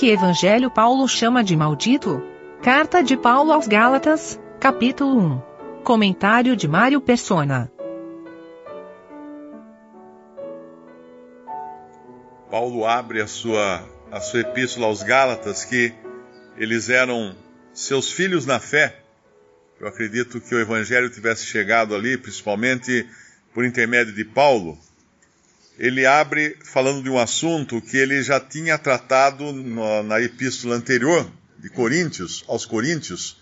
que 0.00 0.08
evangelho 0.08 0.70
Paulo 0.70 1.06
chama 1.06 1.44
de 1.44 1.54
maldito? 1.54 2.22
Carta 2.62 3.02
de 3.02 3.18
Paulo 3.18 3.52
aos 3.52 3.68
Gálatas, 3.68 4.40
capítulo 4.58 5.14
1. 5.18 5.42
Comentário 5.84 6.56
de 6.56 6.66
Mário 6.66 7.02
Persona. 7.02 7.70
Paulo 12.50 12.86
abre 12.86 13.20
a 13.20 13.26
sua, 13.26 13.86
a 14.10 14.22
sua 14.22 14.40
epístola 14.40 14.86
aos 14.86 15.02
Gálatas 15.02 15.66
que 15.66 15.92
eles 16.56 16.88
eram 16.88 17.36
seus 17.74 18.10
filhos 18.10 18.46
na 18.46 18.58
fé. 18.58 19.02
Eu 19.78 19.86
acredito 19.86 20.40
que 20.40 20.54
o 20.54 20.60
evangelho 20.60 21.10
tivesse 21.10 21.44
chegado 21.44 21.94
ali, 21.94 22.16
principalmente 22.16 23.06
por 23.52 23.66
intermédio 23.66 24.14
de 24.14 24.24
Paulo, 24.24 24.78
ele 25.80 26.04
abre 26.04 26.58
falando 26.62 27.02
de 27.02 27.08
um 27.08 27.18
assunto 27.18 27.80
que 27.80 27.96
ele 27.96 28.22
já 28.22 28.38
tinha 28.38 28.76
tratado 28.76 29.50
na, 29.50 30.02
na 30.02 30.20
epístola 30.20 30.76
anterior 30.76 31.26
de 31.58 31.70
Coríntios, 31.70 32.44
aos 32.46 32.66
Coríntios, 32.66 33.38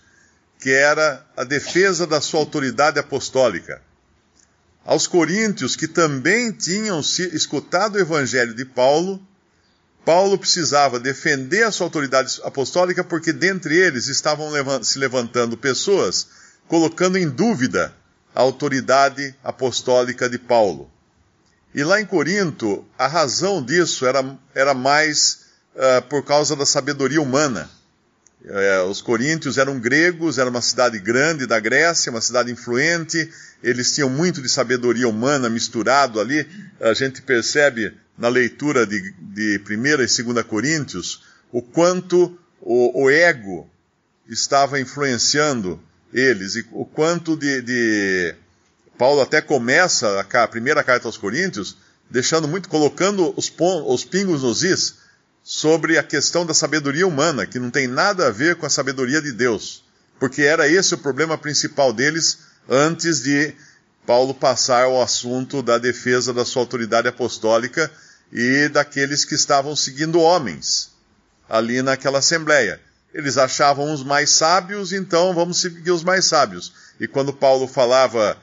que 0.61 0.71
era 0.71 1.27
a 1.37 1.43
defesa 1.43 2.07
da 2.07 2.21
sua 2.21 2.39
autoridade 2.39 2.97
apostólica. 2.97 3.83
Aos 4.85 5.09
Coríntios, 5.09 5.75
que 5.75 5.89
também 5.89 6.53
tinham 6.53 7.01
escutado 7.01 7.97
o 7.97 8.01
evangelho 8.01 8.55
de 8.55 8.65
Paulo, 8.65 9.20
Paulo 10.05 10.39
precisava 10.39 11.01
defender 11.01 11.65
a 11.65 11.73
sua 11.73 11.89
autoridade 11.89 12.41
apostólica 12.45 13.03
porque 13.03 13.33
dentre 13.33 13.77
eles 13.77 14.07
estavam 14.07 14.48
se 14.84 14.97
levantando 15.01 15.57
pessoas 15.57 16.29
colocando 16.69 17.19
em 17.19 17.29
dúvida 17.29 17.93
a 18.33 18.43
autoridade 18.43 19.34
apostólica 19.43 20.29
de 20.29 20.39
Paulo. 20.39 20.89
E 21.75 21.85
lá 21.85 22.01
em 22.01 22.07
Corinto, 22.07 22.85
a 22.99 23.07
razão 23.07 23.63
disso 23.63 24.07
era, 24.07 24.25
era 24.55 24.75
mais 24.75 25.47
uh, 25.75 26.03
por 26.09 26.25
causa 26.25 26.57
da 26.57 26.65
sabedoria 26.65 27.20
humana. 27.20 27.70
Uh, 28.45 28.89
os 28.89 29.03
coríntios 29.03 29.59
eram 29.59 29.79
gregos, 29.79 30.39
era 30.39 30.48
uma 30.48 30.62
cidade 30.62 30.98
grande 30.98 31.47
da 31.47 31.61
Grécia, 31.61 32.11
uma 32.11 32.20
cidade 32.20 32.51
influente, 32.51 33.31
eles 33.62 33.95
tinham 33.95 34.09
muito 34.09 34.41
de 34.41 34.48
sabedoria 34.48 35.09
humana 35.09 35.51
misturado 35.51 36.20
ali. 36.20 36.48
A 36.81 36.95
gente 36.95 37.20
percebe 37.20 37.95
na 38.17 38.29
leitura 38.29 38.87
de, 38.87 39.12
de 39.20 39.61
1 39.69 39.87
e 39.87 39.97
2 39.97 40.47
Coríntios 40.47 41.23
o 41.53 41.62
quanto 41.62 42.39
o, 42.61 43.05
o, 43.05 43.11
ego 43.11 43.69
estava 44.29 44.81
influenciando 44.81 45.81
eles 46.12 46.57
e 46.57 46.67
o 46.73 46.85
quanto 46.85 47.37
de, 47.37 47.62
de 47.62 48.35
Paulo 48.99 49.21
até 49.21 49.41
começa 49.41 50.21
a, 50.21 50.49
primeira 50.49 50.83
carta 50.83 51.07
aos 51.07 51.17
Coríntios, 51.17 51.77
deixando 52.11 52.49
muito, 52.49 52.69
colocando 52.69 53.33
os, 53.37 53.53
os 53.87 54.05
pingos 54.05 54.43
nos 54.43 54.65
is 54.65 54.97
sobre 55.45 55.97
a 55.97 56.03
questão 56.03 56.45
da 56.45 56.53
sabedoria 56.53 57.07
humana, 57.07 57.47
que 57.47 57.61
não 57.61 57.71
tem 57.71 57.87
nada 57.87 58.27
a 58.27 58.31
ver 58.31 58.57
com 58.57 58.67
a 58.67 58.71
sabedoria 58.71 59.23
de 59.23 59.33
Deus. 59.33 59.85
Porque 60.19 60.43
era 60.43 60.69
esse 60.69 60.95
o 60.95 60.99
problema 60.99 61.39
principal 61.39 61.93
deles 61.93 62.39
antes 62.69 63.23
de 63.23 63.55
Paulo 64.05 64.35
passar 64.35 64.85
ao 64.85 65.01
assunto 65.01 65.63
da 65.63 65.79
defesa 65.79 66.35
da 66.35 66.45
sua 66.45 66.63
autoridade 66.63 67.07
apostólica 67.07 67.91
e 68.33 68.69
daqueles 68.69 69.25
que 69.25 69.35
estavam 69.35 69.77
seguindo 69.77 70.21
homens 70.21 70.91
ali 71.49 71.83
naquela 71.83 72.19
assembleia. 72.19 72.81
Eles 73.15 73.39
achavam 73.39 73.93
os 73.93 74.03
mais 74.03 74.31
sábios, 74.31 74.93
então 74.93 75.33
vamos 75.35 75.61
seguir 75.61 75.93
os 75.93 76.03
mais 76.03 76.25
sábios. 76.25 76.73
E 77.01 77.07
quando 77.07 77.33
Paulo 77.33 77.67
falava 77.67 78.37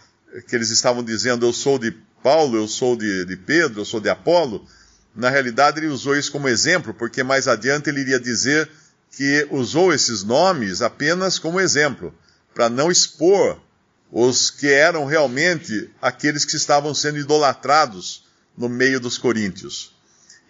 que 0.47 0.55
eles 0.55 0.69
estavam 0.69 1.03
dizendo 1.03 1.45
eu 1.45 1.53
sou 1.53 1.77
de 1.77 1.91
Paulo, 2.23 2.57
eu 2.57 2.67
sou 2.67 2.95
de, 2.95 3.25
de 3.25 3.37
Pedro, 3.37 3.81
eu 3.81 3.85
sou 3.85 3.99
de 3.99 4.09
Apolo, 4.09 4.65
na 5.15 5.29
realidade 5.29 5.79
ele 5.79 5.87
usou 5.87 6.17
isso 6.17 6.31
como 6.31 6.49
exemplo, 6.49 6.93
porque 6.93 7.23
mais 7.23 7.47
adiante 7.47 7.89
ele 7.89 8.01
iria 8.01 8.19
dizer 8.19 8.69
que 9.11 9.47
usou 9.49 9.93
esses 9.93 10.23
nomes 10.23 10.81
apenas 10.81 11.39
como 11.39 11.59
exemplo, 11.59 12.13
para 12.53 12.69
não 12.69 12.91
expor 12.91 13.61
os 14.11 14.49
que 14.49 14.67
eram 14.67 15.05
realmente 15.05 15.89
aqueles 16.01 16.45
que 16.45 16.55
estavam 16.55 16.93
sendo 16.93 17.17
idolatrados 17.17 18.25
no 18.57 18.67
meio 18.67 18.99
dos 18.99 19.17
coríntios. 19.17 19.93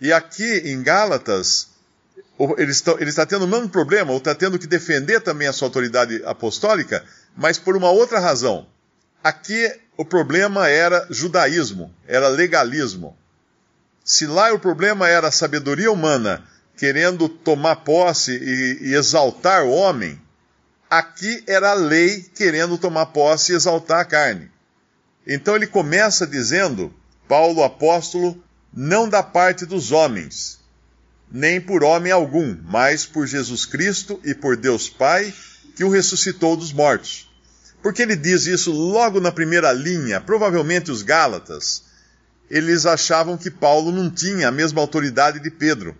E 0.01 0.11
aqui 0.11 0.61
em 0.65 0.81
Gálatas, 0.81 1.69
ele 2.57 2.71
está, 2.71 2.91
ele 2.93 3.09
está 3.09 3.25
tendo 3.25 3.45
o 3.45 3.47
mesmo 3.47 3.69
problema, 3.69 4.11
ou 4.11 4.17
está 4.17 4.35
tendo 4.35 4.59
que 4.59 4.67
defender 4.67 5.21
também 5.21 5.47
a 5.47 5.53
sua 5.53 5.67
autoridade 5.67 6.21
apostólica, 6.25 7.03
mas 7.35 7.57
por 7.57 7.75
uma 7.75 7.89
outra 7.89 8.19
razão. 8.19 8.67
Aqui 9.25 9.75
o 9.97 10.05
problema 10.05 10.69
era 10.69 11.07
judaísmo, 11.09 11.91
era 12.07 12.27
legalismo. 12.27 13.17
Se 14.03 14.27
lá 14.27 14.53
o 14.53 14.59
problema 14.59 15.09
era 15.09 15.29
a 15.29 15.31
sabedoria 15.31 15.91
humana 15.91 16.47
querendo 16.77 17.27
tomar 17.27 17.77
posse 17.77 18.33
e, 18.37 18.89
e 18.89 18.93
exaltar 18.93 19.63
o 19.63 19.71
homem, 19.71 20.21
aqui 20.87 21.43
era 21.47 21.71
a 21.71 21.73
lei 21.73 22.21
querendo 22.35 22.77
tomar 22.77 23.07
posse 23.07 23.51
e 23.51 23.55
exaltar 23.55 24.01
a 24.01 24.05
carne. 24.05 24.51
Então 25.25 25.55
ele 25.55 25.65
começa 25.65 26.27
dizendo, 26.27 26.93
Paulo 27.27 27.63
apóstolo, 27.63 28.39
não 28.71 29.09
da 29.09 29.23
parte 29.23 29.65
dos 29.65 29.91
homens, 29.91 30.59
nem 31.31 31.59
por 31.59 31.83
homem 31.83 32.11
algum, 32.11 32.55
mas 32.65 33.07
por 33.07 33.25
Jesus 33.25 33.65
Cristo 33.65 34.21
e 34.23 34.35
por 34.35 34.55
Deus 34.55 34.87
Pai, 34.87 35.33
que 35.75 35.83
o 35.83 35.89
ressuscitou 35.89 36.55
dos 36.55 36.71
mortos 36.71 37.33
porque 37.85 38.01
ele 38.01 38.15
diz 38.15 38.47
isso 38.47 38.71
logo 38.71 39.19
na 39.19 39.31
primeira 39.31 39.71
linha? 39.71 40.19
Provavelmente 40.19 40.89
os 40.89 41.03
Gálatas, 41.03 41.83
eles 42.49 42.83
achavam 42.87 43.37
que 43.37 43.51
Paulo 43.51 43.91
não 43.91 44.09
tinha 44.09 44.47
a 44.47 44.51
mesma 44.51 44.81
autoridade 44.81 45.39
de 45.39 45.51
Pedro. 45.51 45.95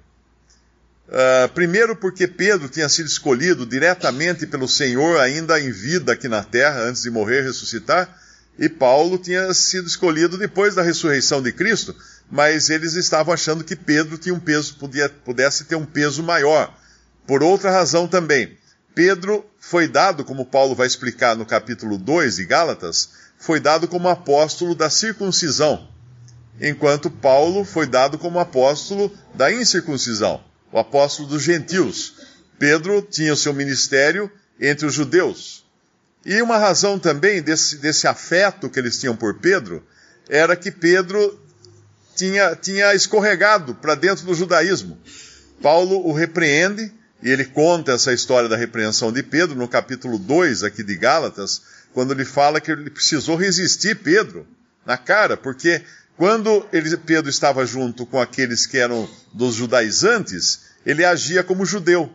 Uh, 1.08 1.48
primeiro, 1.54 1.96
porque 1.96 2.28
Pedro 2.28 2.70
tinha 2.70 2.90
sido 2.90 3.06
escolhido 3.06 3.68
diretamente 3.68 4.48
pelo 4.48 4.68
Senhor, 4.68 5.20
ainda 5.20 5.62
em 5.62 5.72
vida 5.72 6.14
aqui 6.14 6.28
na 6.28 6.44
terra, 6.44 6.80
antes 6.80 7.04
de 7.04 7.12
morrer 7.12 7.42
e 7.42 7.46
ressuscitar, 7.46 8.20
e 8.58 8.68
Paulo 8.68 9.20
tinha 9.20 9.54
sido 9.54 9.86
escolhido 9.86 10.40
depois 10.40 10.74
da 10.74 10.82
ressurreição 10.82 11.40
de 11.40 11.52
Cristo, 11.52 11.96
mas 12.32 12.72
eles 12.72 12.96
estavam 12.96 13.32
achando 13.32 13.64
que 13.64 13.76
Pedro 13.76 14.18
tinha 14.18 14.34
um 14.34 14.40
peso, 14.40 14.76
podia, 14.78 15.08
pudesse 15.08 15.66
ter 15.66 15.76
um 15.76 15.86
peso 15.86 16.24
maior. 16.24 16.76
Por 17.28 17.44
outra 17.44 17.70
razão 17.70 18.08
também, 18.08 18.58
Pedro 18.96 19.46
foi 19.60 19.90
dado, 19.90 20.24
como 20.24 20.46
Paulo 20.46 20.74
vai 20.74 20.88
explicar 20.88 21.36
no 21.36 21.46
capítulo 21.46 21.98
2 21.98 22.38
de 22.38 22.46
Gálatas, 22.46 23.10
foi 23.38 23.60
dado 23.60 23.90
como 23.90 24.08
apóstolo 24.08 24.74
da 24.74 24.90
circuncisão, 24.90 25.86
enquanto 26.62 27.12
Paulo 27.12 27.66
foi 27.66 27.86
dado 27.86 28.18
como 28.18 28.40
apóstolo 28.40 29.12
da 29.34 29.52
incircuncisão, 29.52 30.42
o 30.72 30.80
apóstolo 30.80 31.28
dos 31.28 31.44
gentios. 31.44 32.14
Pedro 32.58 33.02
tinha 33.02 33.34
o 33.34 33.38
seu 33.38 33.54
ministério 33.54 34.32
entre 34.60 34.86
os 34.86 34.94
judeus. 34.94 35.66
E 36.26 36.42
uma 36.42 36.58
razão 36.58 36.98
também 36.98 37.42
desse, 37.42 37.78
desse 37.78 38.08
afeto 38.08 38.70
que 38.70 38.80
eles 38.80 38.98
tinham 38.98 39.16
por 39.16 39.40
Pedro 39.40 39.86
era 40.30 40.56
que 40.56 40.72
Pedro 40.72 41.38
tinha, 42.16 42.56
tinha 42.56 42.96
escorregado 42.96 43.76
para 43.76 43.94
dentro 43.94 44.26
do 44.26 44.34
judaísmo. 44.34 44.98
Paulo 45.62 46.08
o 46.08 46.14
repreende 46.14 46.94
e 47.26 47.32
ele 47.32 47.44
conta 47.44 47.94
essa 47.94 48.14
história 48.14 48.48
da 48.48 48.56
repreensão 48.56 49.12
de 49.12 49.24
Pedro 49.24 49.56
no 49.56 49.68
capítulo 49.68 50.20
2 50.20 50.62
aqui 50.62 50.84
de 50.84 50.96
Gálatas, 50.96 51.64
quando 51.92 52.14
ele 52.14 52.24
fala 52.24 52.62
que 52.62 52.72
ele 52.72 52.88
precisou 52.88 53.36
resistir 53.36 53.96
Pedro 53.96 54.46
na 54.86 54.96
cara, 54.96 55.36
porque 55.36 55.82
quando 56.16 56.64
ele, 56.72 56.96
Pedro 56.98 57.28
estava 57.28 57.66
junto 57.66 58.06
com 58.06 58.22
aqueles 58.22 58.68
que 58.68 58.78
eram 58.78 59.10
dos 59.34 59.56
judaizantes, 59.56 60.66
ele 60.86 61.04
agia 61.04 61.44
como 61.44 61.66
judeu. 61.66 62.14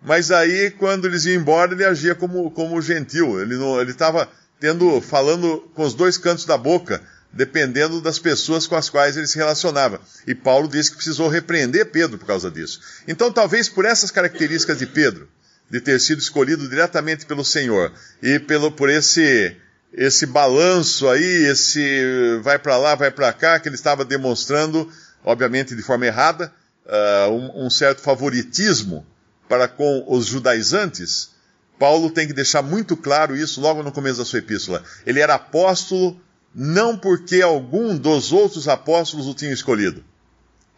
Mas 0.00 0.30
aí, 0.30 0.70
quando 0.70 1.06
eles 1.06 1.24
iam 1.24 1.40
embora, 1.40 1.72
ele 1.72 1.84
agia 1.84 2.14
como, 2.14 2.48
como 2.52 2.80
gentil. 2.80 3.40
Ele 3.40 3.90
estava 3.90 4.30
tendo, 4.60 5.00
falando 5.00 5.68
com 5.74 5.82
os 5.82 5.94
dois 5.94 6.16
cantos 6.16 6.44
da 6.44 6.56
boca, 6.56 7.02
dependendo 7.36 8.00
das 8.00 8.18
pessoas 8.18 8.66
com 8.66 8.74
as 8.74 8.88
quais 8.88 9.16
ele 9.16 9.26
se 9.26 9.36
relacionava. 9.36 10.00
E 10.26 10.34
Paulo 10.34 10.68
disse 10.68 10.90
que 10.90 10.96
precisou 10.96 11.28
repreender 11.28 11.86
Pedro 11.86 12.18
por 12.18 12.26
causa 12.26 12.50
disso. 12.50 12.80
Então, 13.06 13.30
talvez 13.30 13.68
por 13.68 13.84
essas 13.84 14.10
características 14.10 14.78
de 14.78 14.86
Pedro, 14.86 15.28
de 15.70 15.80
ter 15.80 16.00
sido 16.00 16.18
escolhido 16.18 16.68
diretamente 16.68 17.26
pelo 17.26 17.44
Senhor, 17.44 17.92
e 18.22 18.38
pelo, 18.38 18.72
por 18.72 18.88
esse, 18.88 19.54
esse 19.92 20.26
balanço 20.26 21.08
aí, 21.08 21.46
esse 21.46 22.40
vai 22.42 22.58
para 22.58 22.76
lá, 22.76 22.94
vai 22.94 23.10
para 23.10 23.32
cá, 23.32 23.60
que 23.60 23.68
ele 23.68 23.76
estava 23.76 24.04
demonstrando, 24.04 24.90
obviamente 25.22 25.76
de 25.76 25.82
forma 25.82 26.06
errada, 26.06 26.52
uh, 26.86 27.30
um, 27.30 27.66
um 27.66 27.70
certo 27.70 28.00
favoritismo 28.00 29.06
para 29.48 29.68
com 29.68 30.04
os 30.08 30.26
judaizantes, 30.26 31.30
Paulo 31.78 32.10
tem 32.10 32.26
que 32.26 32.32
deixar 32.32 32.62
muito 32.62 32.96
claro 32.96 33.36
isso 33.36 33.60
logo 33.60 33.82
no 33.82 33.92
começo 33.92 34.18
da 34.18 34.24
sua 34.24 34.38
epístola. 34.38 34.82
Ele 35.04 35.20
era 35.20 35.34
apóstolo 35.34 36.20
não 36.58 36.96
porque 36.96 37.42
algum 37.42 37.94
dos 37.98 38.32
outros 38.32 38.66
apóstolos 38.66 39.26
o 39.26 39.34
tinha 39.34 39.52
escolhido. 39.52 40.02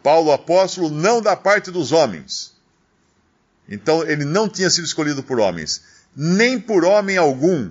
Paulo, 0.03 0.33
apóstolo, 0.33 0.91
não 0.91 1.23
da 1.23 1.37
parte 1.37 1.71
dos 1.71 1.93
homens. 1.93 2.53
Então, 3.69 4.03
ele 4.03 4.25
não 4.25 4.49
tinha 4.49 4.69
sido 4.71 4.87
escolhido 4.87 5.23
por 5.23 5.39
homens. 5.39 5.83
Nem 6.17 6.59
por 6.59 6.85
homem 6.85 7.17
algum. 7.17 7.71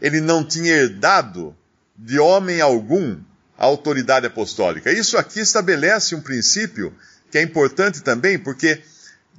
Ele 0.00 0.18
não 0.18 0.42
tinha 0.42 0.72
herdado 0.72 1.54
de 1.94 2.18
homem 2.18 2.62
algum 2.62 3.18
a 3.58 3.66
autoridade 3.66 4.26
apostólica. 4.26 4.90
Isso 4.90 5.18
aqui 5.18 5.40
estabelece 5.40 6.14
um 6.14 6.22
princípio 6.22 6.94
que 7.30 7.36
é 7.36 7.42
importante 7.42 8.00
também, 8.00 8.38
porque 8.38 8.82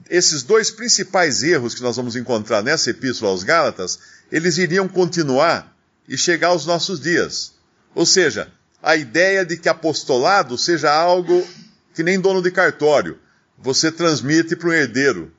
esses 0.07 0.43
dois 0.43 0.69
principais 0.69 1.41
erros 1.41 1.73
que 1.73 1.81
nós 1.81 1.95
vamos 1.95 2.15
encontrar 2.15 2.61
nessa 2.61 2.91
epístola 2.91 3.31
aos 3.31 3.43
Gálatas, 3.43 3.97
eles 4.31 4.59
iriam 4.59 4.87
continuar 4.87 5.75
e 6.07 6.15
chegar 6.15 6.49
aos 6.49 6.67
nossos 6.67 6.99
dias. 6.99 7.53
Ou 7.95 8.05
seja, 8.05 8.51
a 8.81 8.95
ideia 8.95 9.45
de 9.45 9.57
que 9.57 9.69
apostolado 9.69 10.57
seja 10.57 10.91
algo 10.91 11.47
que 11.93 12.03
nem 12.03 12.19
dono 12.19 12.41
de 12.41 12.51
cartório. 12.51 13.19
Você 13.57 13.91
transmite 13.91 14.55
para 14.55 14.69
um 14.69 14.73
herdeiro. 14.73 15.31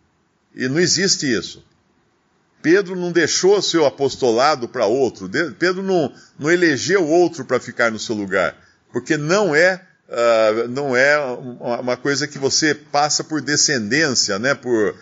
E 0.54 0.68
não 0.68 0.78
existe 0.78 1.30
isso. 1.30 1.64
Pedro 2.62 2.96
não 2.96 3.12
deixou 3.12 3.60
seu 3.60 3.84
apostolado 3.84 4.66
para 4.66 4.86
outro. 4.86 5.28
Pedro 5.58 5.82
não, 5.82 6.10
não 6.38 6.50
elegeu 6.50 7.06
outro 7.06 7.44
para 7.44 7.60
ficar 7.60 7.90
no 7.90 7.98
seu 7.98 8.14
lugar. 8.14 8.56
Porque 8.90 9.18
não 9.18 9.54
é, 9.54 9.82
uh, 10.08 10.68
não 10.68 10.96
é 10.96 11.18
uma 11.18 11.96
coisa 11.96 12.26
que 12.26 12.38
você 12.38 12.74
passa 12.74 13.22
por 13.22 13.42
descendência, 13.42 14.38
né? 14.38 14.54
por, 14.54 14.94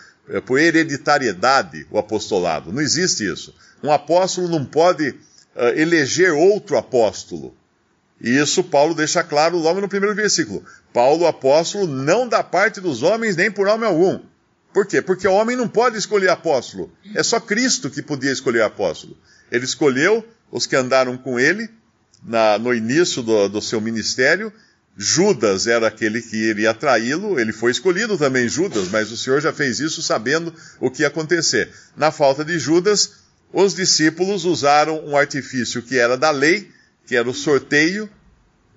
por 0.47 0.59
hereditariedade, 0.59 1.87
o 1.91 1.99
apostolado. 1.99 2.73
Não 2.73 2.81
existe 2.81 3.25
isso. 3.31 3.55
Um 3.81 3.93
apóstolo 3.93 4.49
não 4.49 4.65
pode 4.65 5.15
uh, 5.57 5.79
eleger 5.79 6.33
outro 6.33 6.77
apóstolo. 6.77 7.55
E 8.21 8.31
isso 8.39 8.63
Paulo 8.63 8.95
deixa 8.95 9.25
claro 9.25 9.59
logo 9.59 9.81
no 9.81 9.89
primeiro 9.89 10.15
versículo. 10.15 10.65
Paulo, 10.93 11.27
apóstolo, 11.27 11.87
não 11.87 12.29
da 12.29 12.43
parte 12.43 12.81
dos 12.81 13.03
homens 13.03 13.35
nem 13.35 13.51
por 13.51 13.67
homem 13.67 13.89
algum. 13.89 14.21
Por 14.73 14.87
quê? 14.87 15.03
Porque 15.03 15.27
o 15.27 15.33
homem 15.33 15.57
não 15.57 15.69
pode 15.69 15.99
escolher 15.99 16.31
apóstolo. 16.31 16.93
É 17.15 17.23
só 17.23 17.41
Cristo 17.41 17.91
que 17.91 18.01
podia 18.01 18.31
escolher 18.31 18.63
apóstolo. 18.63 19.17
Ele 19.51 19.65
escolheu 19.65 20.25
os 20.51 20.67
que 20.67 20.77
andaram 20.77 21.17
com 21.19 21.39
ele 21.39 21.69
na, 22.23 22.59
no 22.59 22.73
início 22.73 23.23
do, 23.23 23.49
do 23.49 23.61
seu 23.61 23.81
ministério. 23.81 24.53
Judas 24.97 25.67
era 25.67 25.89
aquele 25.89 26.23
que 26.23 26.37
iria 26.37 26.73
traí-lo. 26.73 27.41
Ele 27.41 27.53
foi 27.53 27.71
escolhido 27.71 28.17
também, 28.17 28.49
Judas, 28.49 28.89
mas 28.89 29.11
o 29.11 29.17
Senhor 29.17 29.41
já 29.41 29.53
fez 29.53 29.81
isso 29.81 30.03
sabendo 30.03 30.55
o 30.79 30.91
que 30.91 31.03
ia 31.03 31.09
acontecer. 31.09 31.71
Na 31.97 32.11
falta 32.11 32.45
de 32.45 32.59
Judas, 32.59 33.22
os 33.53 33.75
discípulos 33.75 34.45
usaram 34.45 35.05
um 35.07 35.17
artifício 35.17 35.83
que 35.83 35.99
era 35.99 36.17
da 36.17 36.31
lei 36.31 36.71
que 37.07 37.17
era 37.17 37.29
o 37.29 37.35
sorteio, 37.35 38.09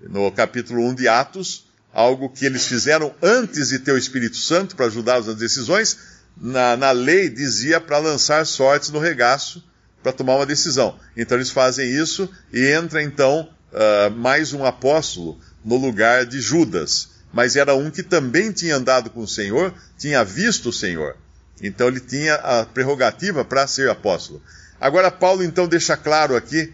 no 0.02 0.32
capítulo 0.32 0.82
1 0.90 0.96
de 0.96 1.08
Atos, 1.08 1.66
algo 1.94 2.30
que 2.30 2.46
eles 2.46 2.66
fizeram 2.66 3.14
antes 3.22 3.70
de 3.70 3.80
ter 3.80 3.92
o 3.92 3.98
Espírito 3.98 4.38
Santo 4.38 4.76
para 4.76 4.88
ajudá-los 4.88 5.28
nas 5.28 5.38
decisões. 5.38 5.98
Na, 6.36 6.76
na 6.76 6.92
lei 6.92 7.30
dizia 7.30 7.80
para 7.80 7.98
lançar 7.98 8.46
sortes 8.46 8.90
no 8.90 9.00
regaço 9.00 9.64
para 10.04 10.12
tomar 10.12 10.36
uma 10.36 10.46
decisão. 10.46 11.00
Então 11.16 11.38
eles 11.38 11.50
fazem 11.50 11.90
isso 11.90 12.30
e 12.52 12.68
entra 12.68 13.02
então 13.02 13.50
uh, 13.72 14.12
mais 14.12 14.52
um 14.52 14.66
apóstolo 14.66 15.40
no 15.64 15.78
lugar 15.78 16.26
de 16.26 16.42
Judas. 16.42 17.10
Mas 17.32 17.56
era 17.56 17.74
um 17.74 17.90
que 17.90 18.04
também 18.04 18.52
tinha 18.52 18.76
andado 18.76 19.10
com 19.10 19.22
o 19.22 19.28
Senhor, 19.28 19.74
tinha 19.98 20.24
visto 20.24 20.70
o 20.70 20.74
Senhor. 20.74 21.16
Então 21.62 21.88
ele 21.88 22.00
tinha 22.00 22.36
a 22.36 22.66
prerrogativa 22.66 23.46
para 23.46 23.68
ser 23.68 23.90
apóstolo. 23.90 24.42
Agora 24.80 25.10
Paulo 25.10 25.44
então 25.44 25.68
deixa 25.68 25.96
claro 25.96 26.36
aqui 26.36 26.74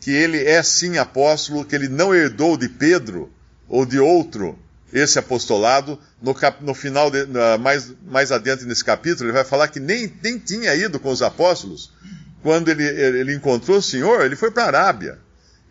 que 0.00 0.10
ele 0.10 0.42
é 0.44 0.62
sim 0.62 0.98
apóstolo, 0.98 1.64
que 1.64 1.74
ele 1.74 1.88
não 1.88 2.14
herdou 2.14 2.56
de 2.56 2.68
Pedro 2.68 3.30
ou 3.68 3.84
de 3.84 3.98
outro 3.98 4.58
esse 4.92 5.18
apostolado. 5.18 5.98
No, 6.20 6.34
cap, 6.34 6.62
no 6.64 6.74
final, 6.74 7.10
de, 7.10 7.26
mais, 7.60 7.92
mais 8.06 8.32
adiante 8.32 8.64
nesse 8.64 8.84
capítulo, 8.84 9.26
ele 9.26 9.34
vai 9.34 9.44
falar 9.44 9.68
que 9.68 9.80
nem, 9.80 10.12
nem 10.22 10.38
tinha 10.38 10.74
ido 10.74 10.98
com 10.98 11.10
os 11.10 11.22
apóstolos. 11.22 11.92
Quando 12.42 12.68
ele, 12.68 12.84
ele 12.84 13.34
encontrou 13.34 13.78
o 13.78 13.82
Senhor, 13.82 14.24
ele 14.24 14.36
foi 14.36 14.50
para 14.50 14.64
a 14.64 14.66
Arábia. 14.66 15.18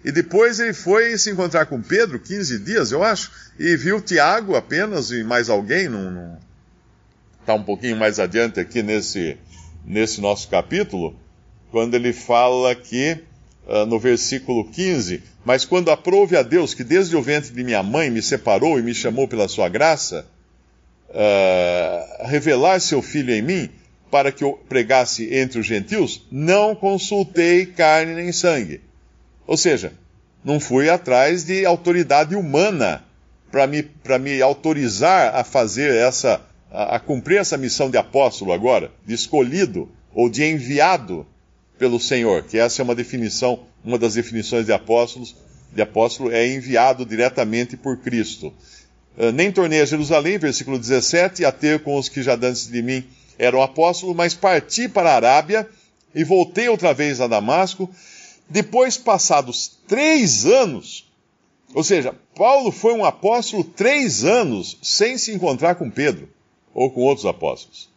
E 0.03 0.11
depois 0.11 0.59
ele 0.59 0.73
foi 0.73 1.17
se 1.17 1.29
encontrar 1.29 1.65
com 1.65 1.81
Pedro, 1.81 2.19
15 2.19 2.59
dias, 2.59 2.91
eu 2.91 3.03
acho, 3.03 3.31
e 3.57 3.75
viu 3.75 3.99
Tiago 3.99 4.55
apenas 4.55 5.11
e 5.11 5.23
mais 5.23 5.49
alguém, 5.49 5.89
está 7.49 7.55
um 7.55 7.63
pouquinho 7.63 7.97
mais 7.97 8.19
adiante 8.19 8.59
aqui 8.59 8.83
nesse, 8.83 9.35
nesse 9.83 10.21
nosso 10.21 10.47
capítulo, 10.49 11.19
quando 11.71 11.95
ele 11.95 12.13
fala 12.13 12.75
que 12.75 13.17
uh, 13.67 13.87
no 13.87 13.97
versículo 13.97 14.69
15: 14.69 15.23
Mas 15.43 15.65
quando 15.65 15.89
aprove 15.89 16.37
a 16.37 16.43
Deus 16.43 16.75
que 16.75 16.83
desde 16.83 17.15
o 17.15 17.23
ventre 17.23 17.51
de 17.51 17.63
minha 17.63 17.81
mãe 17.81 18.11
me 18.11 18.21
separou 18.21 18.77
e 18.77 18.83
me 18.83 18.93
chamou 18.93 19.27
pela 19.27 19.47
sua 19.47 19.67
graça, 19.67 20.27
uh, 21.09 22.27
revelar 22.27 22.79
seu 22.79 23.01
filho 23.01 23.33
em 23.33 23.41
mim, 23.41 23.69
para 24.11 24.31
que 24.31 24.43
eu 24.43 24.53
pregasse 24.69 25.33
entre 25.33 25.59
os 25.59 25.65
gentios, 25.65 26.27
não 26.31 26.75
consultei 26.75 27.65
carne 27.65 28.13
nem 28.13 28.31
sangue. 28.31 28.79
Ou 29.47 29.57
seja, 29.57 29.93
não 30.43 30.59
fui 30.59 30.87
atrás 30.87 31.45
de 31.45 31.65
autoridade 31.65 32.35
humana 32.35 33.03
para 33.51 33.65
me, 33.65 33.89
me 34.21 34.39
autorizar 34.39 35.35
a 35.35 35.43
fazer 35.43 35.91
essa, 35.95 36.41
a, 36.71 36.95
a 36.95 36.99
cumprir 36.99 37.39
essa 37.39 37.57
missão 37.57 37.89
de 37.89 37.97
apóstolo 37.97 38.53
agora, 38.53 38.91
de 39.05 39.13
escolhido 39.13 39.89
ou 40.13 40.29
de 40.29 40.43
enviado 40.43 41.25
pelo 41.77 41.99
Senhor, 41.99 42.43
que 42.43 42.57
essa 42.57 42.81
é 42.81 42.83
uma 42.83 42.95
definição, 42.95 43.59
uma 43.83 43.97
das 43.97 44.15
definições 44.15 44.65
de 44.65 44.73
apóstolos, 44.73 45.35
de 45.73 45.81
apóstolo 45.81 46.31
é 46.31 46.47
enviado 46.47 47.05
diretamente 47.05 47.77
por 47.77 47.97
Cristo. 47.97 48.53
Uh, 49.17 49.31
nem 49.31 49.51
tornei 49.51 49.81
a 49.81 49.85
Jerusalém, 49.85 50.37
versículo 50.37 50.77
17, 50.77 51.45
a 51.45 51.51
ter 51.51 51.81
com 51.81 51.97
os 51.97 52.09
que 52.09 52.21
já 52.21 52.33
antes 52.35 52.67
de 52.67 52.81
mim 52.81 53.03
eram 53.37 53.61
apóstolos, 53.61 54.15
mas 54.15 54.33
parti 54.33 54.89
para 54.89 55.11
a 55.11 55.15
Arábia 55.15 55.67
e 56.13 56.23
voltei 56.23 56.67
outra 56.67 56.93
vez 56.93 57.21
a 57.21 57.27
Damasco. 57.27 57.89
Depois, 58.49 58.97
passados 58.97 59.79
três 59.87 60.45
anos, 60.45 61.07
ou 61.73 61.83
seja, 61.83 62.15
Paulo 62.35 62.71
foi 62.71 62.93
um 62.93 63.05
apóstolo 63.05 63.63
três 63.63 64.25
anos 64.25 64.77
sem 64.81 65.17
se 65.17 65.31
encontrar 65.31 65.75
com 65.75 65.89
Pedro 65.89 66.27
ou 66.79 66.89
com 66.89 67.01
outros 67.01 67.25
apóstolos. 67.25 67.89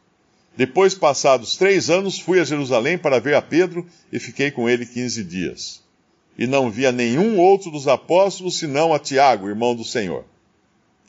Depois, 0.57 0.93
passados 0.93 1.57
três 1.57 1.89
anos, 1.89 2.19
fui 2.19 2.41
a 2.41 2.45
Jerusalém 2.45 2.99
para 2.99 3.21
ver 3.21 3.37
a 3.37 3.41
Pedro 3.41 3.87
e 4.13 4.19
fiquei 4.19 4.51
com 4.51 4.69
ele 4.69 4.85
quinze 4.85 5.23
dias. 5.23 5.81
E 6.37 6.49
não 6.49 6.69
via 6.69 6.91
nenhum 6.91 7.39
outro 7.39 7.71
dos 7.71 7.87
apóstolos 7.87 8.59
senão 8.59 8.93
a 8.93 8.99
Tiago, 8.99 9.49
irmão 9.49 9.77
do 9.77 9.85
Senhor. 9.85 10.25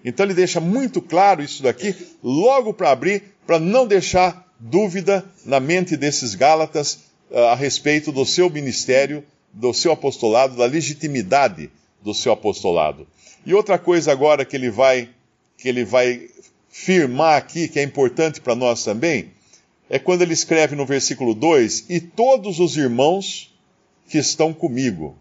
Então 0.05 0.23
ele 0.23 0.35
deixa 0.35 0.59
muito 0.59 1.01
claro 1.01 1.41
isso 1.41 1.63
daqui, 1.63 1.95
logo 2.21 2.75
para 2.75 2.91
abrir, 2.91 3.23
para 3.47 3.57
não 3.57 3.87
deixar 3.87 4.47
dúvida 4.59 5.25
na 5.43 5.59
mente 5.59 5.97
desses 5.97 6.35
Gálatas 6.35 6.99
uh, 7.31 7.37
a 7.37 7.55
respeito 7.55 8.11
do 8.11 8.23
seu 8.23 8.51
ministério, 8.51 9.23
do 9.51 9.73
seu 9.73 9.93
apostolado, 9.93 10.57
da 10.57 10.65
legitimidade 10.65 11.71
do 12.03 12.13
seu 12.13 12.33
apostolado. 12.33 13.07
E 13.43 13.51
outra 13.51 13.79
coisa 13.79 14.11
agora 14.11 14.45
que 14.45 14.55
ele 14.55 14.69
vai 14.69 15.09
que 15.57 15.69
ele 15.69 15.85
vai 15.85 16.29
firmar 16.73 17.37
aqui, 17.37 17.67
que 17.67 17.79
é 17.79 17.83
importante 17.83 18.41
para 18.41 18.55
nós 18.55 18.83
também, 18.83 19.31
é 19.87 19.99
quando 19.99 20.23
ele 20.23 20.33
escreve 20.33 20.75
no 20.75 20.87
versículo 20.87 21.35
2: 21.35 21.85
E 21.87 21.99
todos 21.99 22.59
os 22.59 22.75
irmãos 22.75 23.53
que 24.09 24.17
estão 24.17 24.51
comigo. 24.51 25.15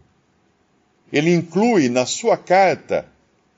Ele 1.12 1.30
inclui 1.34 1.90
na 1.90 2.06
sua 2.06 2.38
carta 2.38 3.06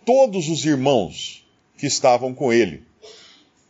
todos 0.05 0.49
os 0.49 0.65
irmãos 0.65 1.47
que 1.79 1.87
estavam 1.87 2.35
com 2.35 2.53
ele. 2.53 2.83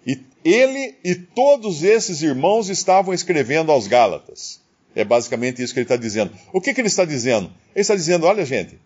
E 0.06 0.18
ele 0.42 0.94
e 1.04 1.14
todos 1.14 1.82
esses 1.82 2.22
irmãos 2.22 2.70
estavam 2.70 3.12
escrevendo 3.12 3.70
aos 3.70 3.86
Gálatas. 3.86 4.58
É 4.96 5.04
basicamente 5.04 5.62
isso 5.62 5.74
que 5.74 5.80
ele 5.80 5.84
está 5.84 5.96
dizendo. 5.96 6.32
O 6.50 6.62
que, 6.62 6.72
que 6.72 6.80
ele 6.80 6.88
está 6.88 7.04
dizendo? 7.04 7.52
Ele 7.74 7.82
está 7.82 7.94
dizendo: 7.94 8.24
olha, 8.24 8.44
gente, 8.46 8.78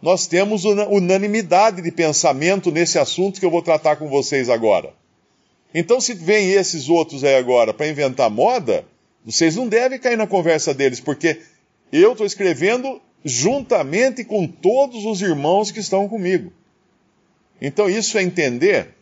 nós 0.00 0.26
temos 0.26 0.64
unanimidade 0.64 1.80
de 1.80 1.90
pensamento 1.90 2.70
nesse 2.70 2.98
assunto 2.98 3.40
que 3.40 3.46
eu 3.46 3.50
vou 3.50 3.62
tratar 3.62 3.96
com 3.96 4.08
vocês 4.08 4.50
agora. 4.50 4.92
Então, 5.74 6.00
se 6.00 6.14
vem 6.14 6.52
esses 6.52 6.88
outros 6.88 7.24
aí 7.24 7.34
agora 7.34 7.74
para 7.74 7.88
inventar 7.88 8.30
moda, 8.30 8.84
vocês 9.24 9.56
não 9.56 9.66
devem 9.68 9.98
cair 9.98 10.16
na 10.16 10.26
conversa 10.26 10.72
deles, 10.72 11.00
porque 11.00 11.40
eu 11.92 12.12
estou 12.12 12.26
escrevendo 12.26 13.00
juntamente 13.24 14.22
com 14.24 14.46
todos 14.46 15.04
os 15.04 15.20
irmãos 15.20 15.70
que 15.70 15.80
estão 15.80 16.08
comigo. 16.08 16.52
Então, 17.60 17.88
isso 17.88 18.18
é 18.18 18.22
entender 18.22 18.94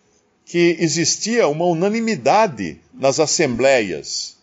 que 0.46 0.76
existia 0.78 1.48
uma 1.48 1.64
unanimidade 1.64 2.80
nas 2.92 3.18
assembleias 3.18 4.36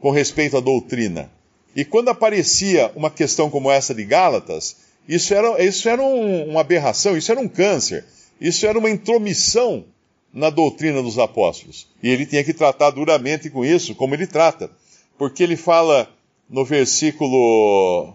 com 0.00 0.10
respeito 0.10 0.56
à 0.56 0.60
doutrina. 0.60 1.30
E 1.74 1.84
quando 1.84 2.08
aparecia 2.08 2.90
uma 2.94 3.10
questão 3.10 3.50
como 3.50 3.70
essa 3.70 3.94
de 3.94 4.04
Gálatas, 4.04 4.87
isso 5.08 5.32
era, 5.32 5.64
isso 5.64 5.88
era 5.88 6.02
um, 6.02 6.50
uma 6.50 6.60
aberração, 6.60 7.16
isso 7.16 7.32
era 7.32 7.40
um 7.40 7.48
câncer, 7.48 8.04
isso 8.38 8.66
era 8.66 8.78
uma 8.78 8.90
intromissão 8.90 9.86
na 10.32 10.50
doutrina 10.50 11.02
dos 11.02 11.18
apóstolos. 11.18 11.88
E 12.02 12.10
ele 12.10 12.26
tinha 12.26 12.44
que 12.44 12.52
tratar 12.52 12.90
duramente 12.90 13.48
com 13.48 13.64
isso, 13.64 13.94
como 13.94 14.14
ele 14.14 14.26
trata. 14.26 14.70
Porque 15.16 15.42
ele 15.42 15.56
fala 15.56 16.08
no 16.48 16.64
versículo. 16.64 18.14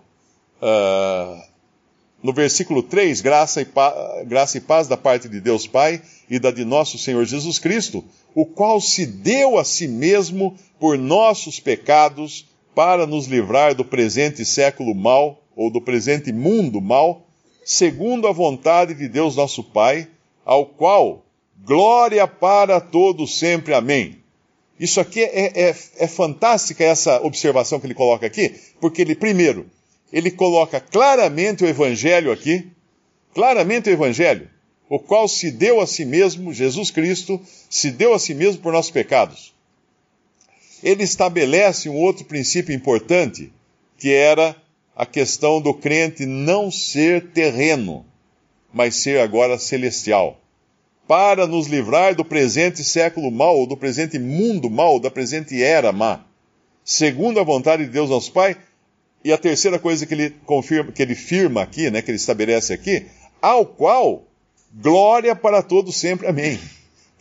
Uh, 0.62 1.54
no 2.22 2.32
versículo 2.32 2.82
3, 2.82 3.20
graça 3.20 3.62
e, 3.62 3.68
graça 4.26 4.58
e 4.58 4.62
paz 4.62 4.88
da 4.88 4.96
parte 4.96 5.28
de 5.28 5.42
Deus 5.42 5.68
Pai 5.68 6.02
e 6.30 6.40
da 6.40 6.52
de 6.52 6.64
nosso 6.64 6.98
Senhor 6.98 7.26
Jesus 7.26 7.60
Cristo, 7.60 8.02
o 8.34 8.46
qual 8.46 8.80
se 8.80 9.06
deu 9.06 9.58
a 9.58 9.66
si 9.66 9.90
mesmo 9.90 10.58
por 10.80 10.98
nossos 10.98 11.60
pecados 11.60 12.48
para 12.74 13.06
nos 13.06 13.26
livrar 13.28 13.76
do 13.76 13.84
presente 13.84 14.46
século 14.46 14.96
mal 14.96 15.43
ou 15.56 15.70
do 15.70 15.82
presente 15.82 16.32
mundo 16.32 16.82
mal, 16.82 17.26
segundo 17.66 18.28
a 18.28 18.32
vontade 18.32 18.94
de 18.94 19.08
Deus 19.08 19.36
nosso 19.36 19.64
Pai, 19.64 20.08
ao 20.46 20.66
qual 20.66 21.26
glória 21.64 22.28
para 22.28 22.82
todos 22.82 23.38
sempre. 23.38 23.74
Amém. 23.74 24.18
Isso 24.80 25.00
aqui 25.00 25.22
é, 25.22 25.70
é, 25.70 25.76
é 25.98 26.08
fantástica 26.08 26.84
essa 26.84 27.22
observação 27.22 27.80
que 27.80 27.86
ele 27.86 27.94
coloca 27.94 28.26
aqui, 28.26 28.54
porque 28.82 29.02
ele, 29.02 29.16
primeiro, 29.16 29.70
ele 30.12 30.30
coloca 30.30 30.80
claramente 30.80 31.64
o 31.64 31.68
Evangelho 31.68 32.32
aqui, 32.32 32.68
claramente 33.34 33.90
o 33.90 33.94
Evangelho, 33.94 34.50
o 34.90 35.00
qual 35.00 35.28
se 35.28 35.50
deu 35.50 35.80
a 35.80 35.88
si 35.88 36.06
mesmo, 36.06 36.54
Jesus 36.54 36.92
Cristo, 36.92 37.40
se 37.70 37.92
deu 37.92 38.14
a 38.14 38.20
si 38.20 38.34
mesmo 38.34 38.62
por 38.62 38.74
nossos 38.74 38.92
pecados. 38.92 39.54
Ele 40.84 41.04
estabelece 41.04 41.88
um 41.88 41.96
outro 41.96 42.26
princípio 42.26 42.76
importante, 42.76 43.52
que 43.98 44.12
era 44.12 44.56
a 44.96 45.06
questão 45.06 45.62
do 45.62 45.74
crente 45.74 46.26
não 46.26 46.72
ser 46.72 47.32
terreno, 47.32 48.06
mas 48.74 48.96
ser 48.96 49.20
agora 49.20 49.58
celestial 49.58 50.40
para 51.08 51.46
nos 51.46 51.68
livrar 51.68 52.16
do 52.16 52.24
presente 52.24 52.84
século 52.84 53.30
mau, 53.30 53.66
do 53.68 53.76
presente 53.76 54.18
mundo 54.18 54.70
mau, 54.70 55.00
da 55.00 55.12
presente 55.12 55.62
era 55.62 55.92
má, 55.92 56.26
segundo 56.84 57.40
a 57.40 57.44
vontade 57.44 57.86
de 57.86 57.92
Deus 57.92 58.10
nosso 58.10 58.32
Pai. 58.32 58.56
E 59.24 59.32
a 59.32 59.38
terceira 59.38 59.80
coisa 59.80 60.06
que 60.06 60.14
ele 60.14 60.32
confirma, 60.46 60.92
que 60.92 61.02
ele 61.02 61.16
firma 61.16 61.62
aqui, 61.62 61.90
né, 61.90 62.02
que 62.02 62.12
ele 62.12 62.18
estabelece 62.18 62.74
aqui, 62.74 63.06
ao 63.42 63.66
qual 63.66 64.24
glória 64.74 65.34
para 65.34 65.62
todos 65.62 65.96
sempre. 65.96 66.28
Amém. 66.28 66.60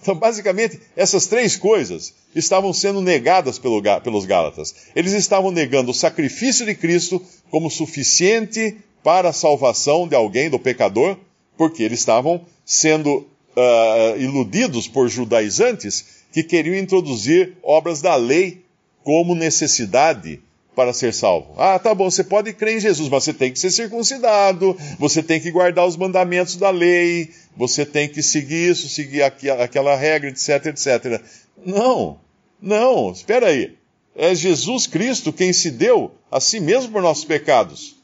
Então, 0.03 0.17
basicamente, 0.17 0.81
essas 0.97 1.29
três 1.29 1.57
coisas 1.57 2.13
estavam 2.35 2.73
sendo 2.73 3.01
negadas 3.01 3.57
pelo, 3.57 3.81
pelos 4.03 4.27
Gálatas. 4.27 4.75
Eles 4.97 5.13
estavam 5.13 5.53
negando 5.53 5.93
o 5.93 5.95
sacrifício 5.95 6.67
de 6.67 6.75
Cristo 6.75 7.25
como 7.49 7.71
suficiente 7.71 8.77
para 9.03 9.29
a 9.29 9.33
salvação 9.33 10.09
de 10.09 10.17
alguém, 10.17 10.51
do 10.51 10.59
pecador, 10.59 11.17
porque 11.57 11.85
eles 11.85 12.01
estavam 12.01 12.45
sendo 12.65 13.19
uh, 13.57 14.19
iludidos 14.19 14.89
por 14.89 15.09
judaizantes 15.09 16.23
que 16.33 16.43
queriam 16.43 16.75
introduzir 16.75 17.57
obras 17.63 18.03
da 18.03 18.17
lei 18.17 18.65
como 19.05 19.37
necessidade 19.37 20.41
para 20.75 20.93
ser 20.93 21.13
salvo. 21.13 21.55
Ah, 21.57 21.79
tá 21.79 21.95
bom, 21.95 22.11
você 22.11 22.25
pode 22.25 22.53
crer 22.53 22.77
em 22.77 22.81
Jesus, 22.81 23.09
mas 23.09 23.25
você 23.25 23.35
tem 23.35 23.53
que 23.53 23.59
ser 23.59 23.71
circuncidado, 23.71 24.77
você 24.99 25.23
tem 25.23 25.41
que 25.41 25.51
guardar 25.51 25.87
os 25.87 25.97
mandamentos 25.97 26.57
da 26.57 26.71
lei, 26.71 27.31
você 27.57 27.85
tem 27.85 28.09
que 28.09 28.23
seguir 28.23 28.71
isso, 28.71 28.89
seguir 28.89 29.23
aquela 29.23 29.95
regra, 29.95 30.31
etc, 30.31 30.67
etc. 30.67 31.23
Não, 31.65 32.19
não, 32.61 33.11
espera 33.13 33.49
aí. 33.49 33.77
É 34.15 34.35
Jesus 34.35 34.87
Cristo 34.87 35.33
quem 35.33 35.53
se 35.53 35.71
deu 35.71 36.13
a 36.31 36.41
si 36.41 36.61
mesmo 36.61 36.93
por 36.93 37.03
nossos 37.03 37.25
pecados. 37.25 37.97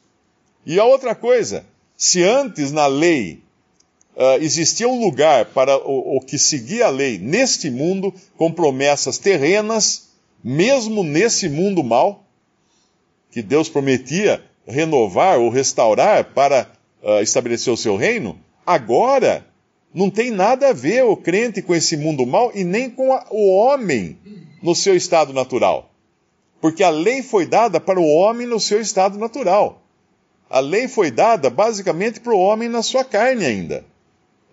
E 0.65 0.79
a 0.79 0.85
outra 0.85 1.15
coisa, 1.15 1.65
se 1.97 2.23
antes 2.23 2.73
na 2.73 2.87
lei 2.87 3.43
uh, 4.17 4.43
existia 4.43 4.89
um 4.89 5.01
lugar 5.01 5.47
para 5.47 5.77
o, 5.79 6.17
o 6.17 6.21
que 6.21 6.39
seguia 6.39 6.87
a 6.87 6.91
lei 6.91 7.19
neste 7.19 7.71
mundo, 7.71 8.13
com 8.37 8.53
promessas 8.53 9.17
terrenas, 9.19 10.09
mesmo 10.43 11.03
nesse 11.03 11.49
mundo 11.49 11.83
mal, 11.83 12.25
que 13.31 13.43
Deus 13.43 13.69
prometia 13.69 14.43
renovar 14.67 15.39
ou 15.39 15.49
restaurar 15.49 16.33
para 16.33 16.71
uh, 17.03 17.21
estabelecer 17.23 17.73
o 17.73 17.77
seu 17.77 17.97
reino, 17.97 18.39
agora 18.67 19.47
não 19.95 20.11
tem 20.11 20.31
nada 20.31 20.69
a 20.69 20.73
ver 20.73 21.05
o 21.05 21.17
crente 21.17 21.63
com 21.63 21.75
esse 21.75 21.97
mundo 21.97 22.27
mal 22.27 22.53
e 22.55 22.65
nem 22.65 22.91
com 22.91 23.13
a, 23.13 23.27
o 23.31 23.55
homem 23.55 24.19
no 24.63 24.75
seu 24.75 24.95
estado 24.95 25.33
natural. 25.33 25.91
Porque 26.61 26.83
a 26.83 26.91
lei 26.91 27.23
foi 27.23 27.47
dada 27.47 27.81
para 27.81 28.01
o 28.01 28.07
homem 28.07 28.47
no 28.47 28.61
seu 28.61 28.81
estado 28.81 29.19
natural. 29.19 29.83
A 30.51 30.61
lei 30.61 30.89
foi 30.89 31.11
dada 31.11 31.49
basicamente 31.49 32.21
para 32.21 32.35
o 32.35 32.39
homem 32.39 32.69
na 32.69 32.83
sua 32.83 33.05
carne 33.05 33.45
ainda 33.45 33.85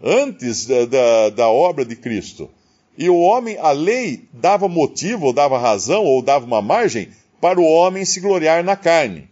antes 0.03 0.65
da, 0.65 0.85
da, 0.85 1.29
da 1.29 1.49
obra 1.49 1.85
de 1.85 1.95
Cristo. 1.95 2.49
E 2.97 3.09
o 3.09 3.17
homem, 3.17 3.57
a 3.57 3.71
lei 3.71 4.27
dava 4.31 4.67
motivo, 4.67 5.27
ou 5.27 5.33
dava 5.33 5.57
razão, 5.57 6.03
ou 6.03 6.21
dava 6.21 6.45
uma 6.45 6.61
margem 6.61 7.09
para 7.45 7.61
o 7.61 7.63
homem 7.63 8.03
se 8.03 8.19
gloriar 8.19 8.63
na 8.63 8.75
carne. 8.75 9.29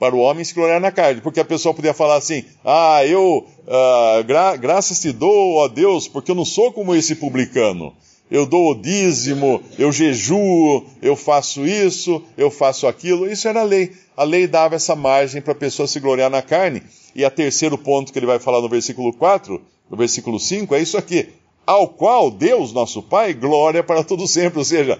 Para 0.00 0.16
o 0.16 0.18
homem 0.18 0.42
se 0.42 0.54
gloriar 0.54 0.80
na 0.80 0.90
carne. 0.90 1.20
Porque 1.20 1.38
a 1.38 1.44
pessoa 1.44 1.74
podia 1.74 1.92
falar 1.92 2.16
assim: 2.16 2.42
Ah, 2.64 3.04
eu, 3.04 3.46
uh, 3.66 4.24
gra 4.24 4.56
graças 4.56 4.98
te 4.98 5.12
dou, 5.12 5.56
ó 5.56 5.68
Deus, 5.68 6.08
porque 6.08 6.30
eu 6.30 6.34
não 6.34 6.46
sou 6.46 6.72
como 6.72 6.94
esse 6.94 7.16
publicano. 7.16 7.94
Eu 8.30 8.46
dou 8.46 8.70
o 8.70 8.74
dízimo, 8.74 9.62
eu 9.78 9.92
jejuo, 9.92 10.86
eu 11.02 11.14
faço 11.14 11.66
isso, 11.66 12.22
eu 12.34 12.50
faço 12.50 12.86
aquilo. 12.86 13.30
Isso 13.30 13.46
era 13.46 13.60
a 13.60 13.64
lei. 13.64 13.92
A 14.16 14.24
lei 14.24 14.46
dava 14.46 14.76
essa 14.76 14.96
margem 14.96 15.42
para 15.42 15.52
a 15.52 15.56
pessoa 15.56 15.86
se 15.86 16.00
gloriar 16.00 16.30
na 16.30 16.40
carne. 16.40 16.82
E 17.14 17.26
a 17.26 17.30
terceiro 17.30 17.76
ponto 17.76 18.10
que 18.10 18.18
ele 18.18 18.24
vai 18.24 18.38
falar 18.38 18.62
no 18.62 18.70
versículo 18.70 19.12
4, 19.12 19.60
no 19.90 19.98
versículo 19.98 20.40
5, 20.40 20.74
é 20.74 20.80
isso 20.80 20.96
aqui. 20.96 21.28
Ao 21.66 21.88
qual 21.88 22.30
Deus, 22.30 22.72
nosso 22.72 23.02
Pai, 23.02 23.34
glória 23.34 23.84
para 23.84 24.02
todo 24.02 24.26
sempre. 24.26 24.60
Ou 24.60 24.64
seja, 24.64 24.98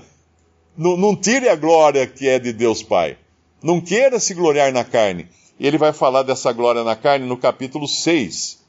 não, 0.78 0.97
não 0.97 1.16
tire 1.16 1.49
a 1.49 1.56
glória 1.56 2.06
que 2.06 2.28
é 2.28 2.38
de 2.38 2.52
Deus 2.52 2.85
Pai. 2.85 3.18
Não 3.61 3.80
queira 3.80 4.20
se 4.20 4.32
gloriar 4.32 4.73
na 4.73 4.85
carne. 4.85 5.26
E 5.58 5.66
ele 5.66 5.76
vai 5.76 5.92
falar 5.92 6.23
dessa 6.23 6.52
glória 6.52 6.85
na 6.85 6.94
carne 6.94 7.26
no 7.26 7.37
capítulo 7.37 7.88
6, 7.88 8.61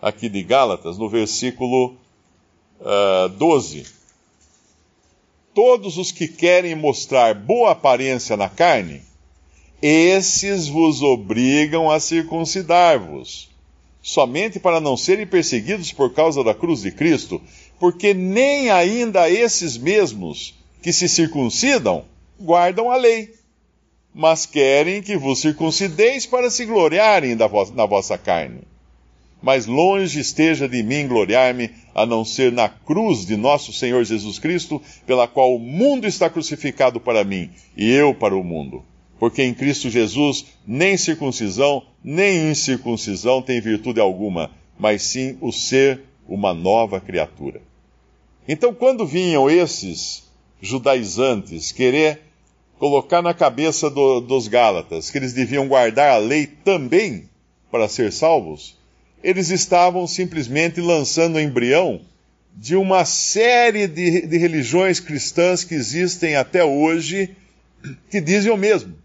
aqui 0.00 0.30
de 0.30 0.42
Gálatas, 0.42 0.96
no 0.96 1.06
versículo 1.06 1.88
uh, 2.80 3.26
ah, 3.26 3.28
12. 3.36 3.84
Todos 5.52 5.98
os 5.98 6.10
que 6.10 6.26
querem 6.26 6.74
mostrar 6.74 7.34
boa 7.34 7.72
aparência 7.72 8.38
na 8.38 8.48
carne, 8.48 9.02
esses 9.82 10.66
vos 10.66 11.02
obrigam 11.02 11.90
a 11.90 12.00
circuncidar-vos, 12.00 13.50
somente 14.00 14.58
para 14.58 14.80
não 14.80 14.96
serem 14.96 15.26
perseguidos 15.26 15.92
por 15.92 16.14
causa 16.14 16.42
da 16.42 16.54
cruz 16.54 16.80
de 16.80 16.90
Cristo, 16.90 17.38
porque 17.78 18.14
nem 18.14 18.70
ainda 18.70 19.28
esses 19.28 19.76
mesmos 19.76 20.54
que 20.84 20.92
se 20.92 21.08
circuncidam 21.08 22.04
guardam 22.38 22.90
a 22.90 22.96
lei, 22.96 23.32
mas 24.12 24.44
querem 24.44 25.02
que 25.02 25.16
vos 25.16 25.40
circuncideis 25.40 26.26
para 26.26 26.50
se 26.50 26.66
gloriarem 26.66 27.34
na 27.34 27.86
vossa 27.86 28.18
carne. 28.18 28.60
Mas 29.42 29.64
longe 29.66 30.20
esteja 30.20 30.68
de 30.68 30.82
mim 30.82 31.08
gloriar-me, 31.08 31.70
a 31.94 32.04
não 32.04 32.22
ser 32.24 32.52
na 32.52 32.68
cruz 32.68 33.24
de 33.24 33.34
nosso 33.36 33.72
Senhor 33.72 34.04
Jesus 34.04 34.38
Cristo, 34.38 34.80
pela 35.06 35.26
qual 35.26 35.56
o 35.56 35.58
mundo 35.58 36.06
está 36.06 36.28
crucificado 36.28 37.00
para 37.00 37.24
mim 37.24 37.50
e 37.76 37.90
eu 37.90 38.14
para 38.14 38.36
o 38.36 38.44
mundo 38.44 38.84
porque 39.18 39.42
em 39.42 39.54
Cristo 39.54 39.88
Jesus 39.88 40.44
nem 40.66 40.98
circuncisão 40.98 41.82
nem 42.02 42.50
incircuncisão 42.50 43.40
tem 43.40 43.58
virtude 43.58 43.98
alguma, 43.98 44.50
mas 44.78 45.02
sim 45.02 45.38
o 45.40 45.50
ser 45.50 46.02
uma 46.28 46.52
nova 46.52 47.00
criatura. 47.00 47.62
Então, 48.46 48.74
quando 48.74 49.06
vinham 49.06 49.48
esses 49.48 50.24
judaizantes 50.60 51.72
querer 51.72 52.20
colocar 52.78 53.22
na 53.22 53.32
cabeça 53.32 53.88
do, 53.88 54.20
dos 54.20 54.48
Gálatas 54.48 55.10
que 55.10 55.18
eles 55.18 55.32
deviam 55.32 55.68
guardar 55.68 56.12
a 56.12 56.18
lei 56.18 56.46
também 56.46 57.28
para 57.70 57.88
ser 57.88 58.12
salvos, 58.12 58.76
eles 59.22 59.50
estavam 59.50 60.06
simplesmente 60.06 60.80
lançando 60.80 61.36
o 61.36 61.40
embrião 61.40 62.00
de 62.54 62.76
uma 62.76 63.04
série 63.04 63.86
de, 63.86 64.26
de 64.26 64.38
religiões 64.38 65.00
cristãs 65.00 65.64
que 65.64 65.74
existem 65.74 66.36
até 66.36 66.64
hoje 66.64 67.36
que 68.10 68.20
dizem 68.20 68.52
o 68.52 68.56
mesmo 68.56 69.04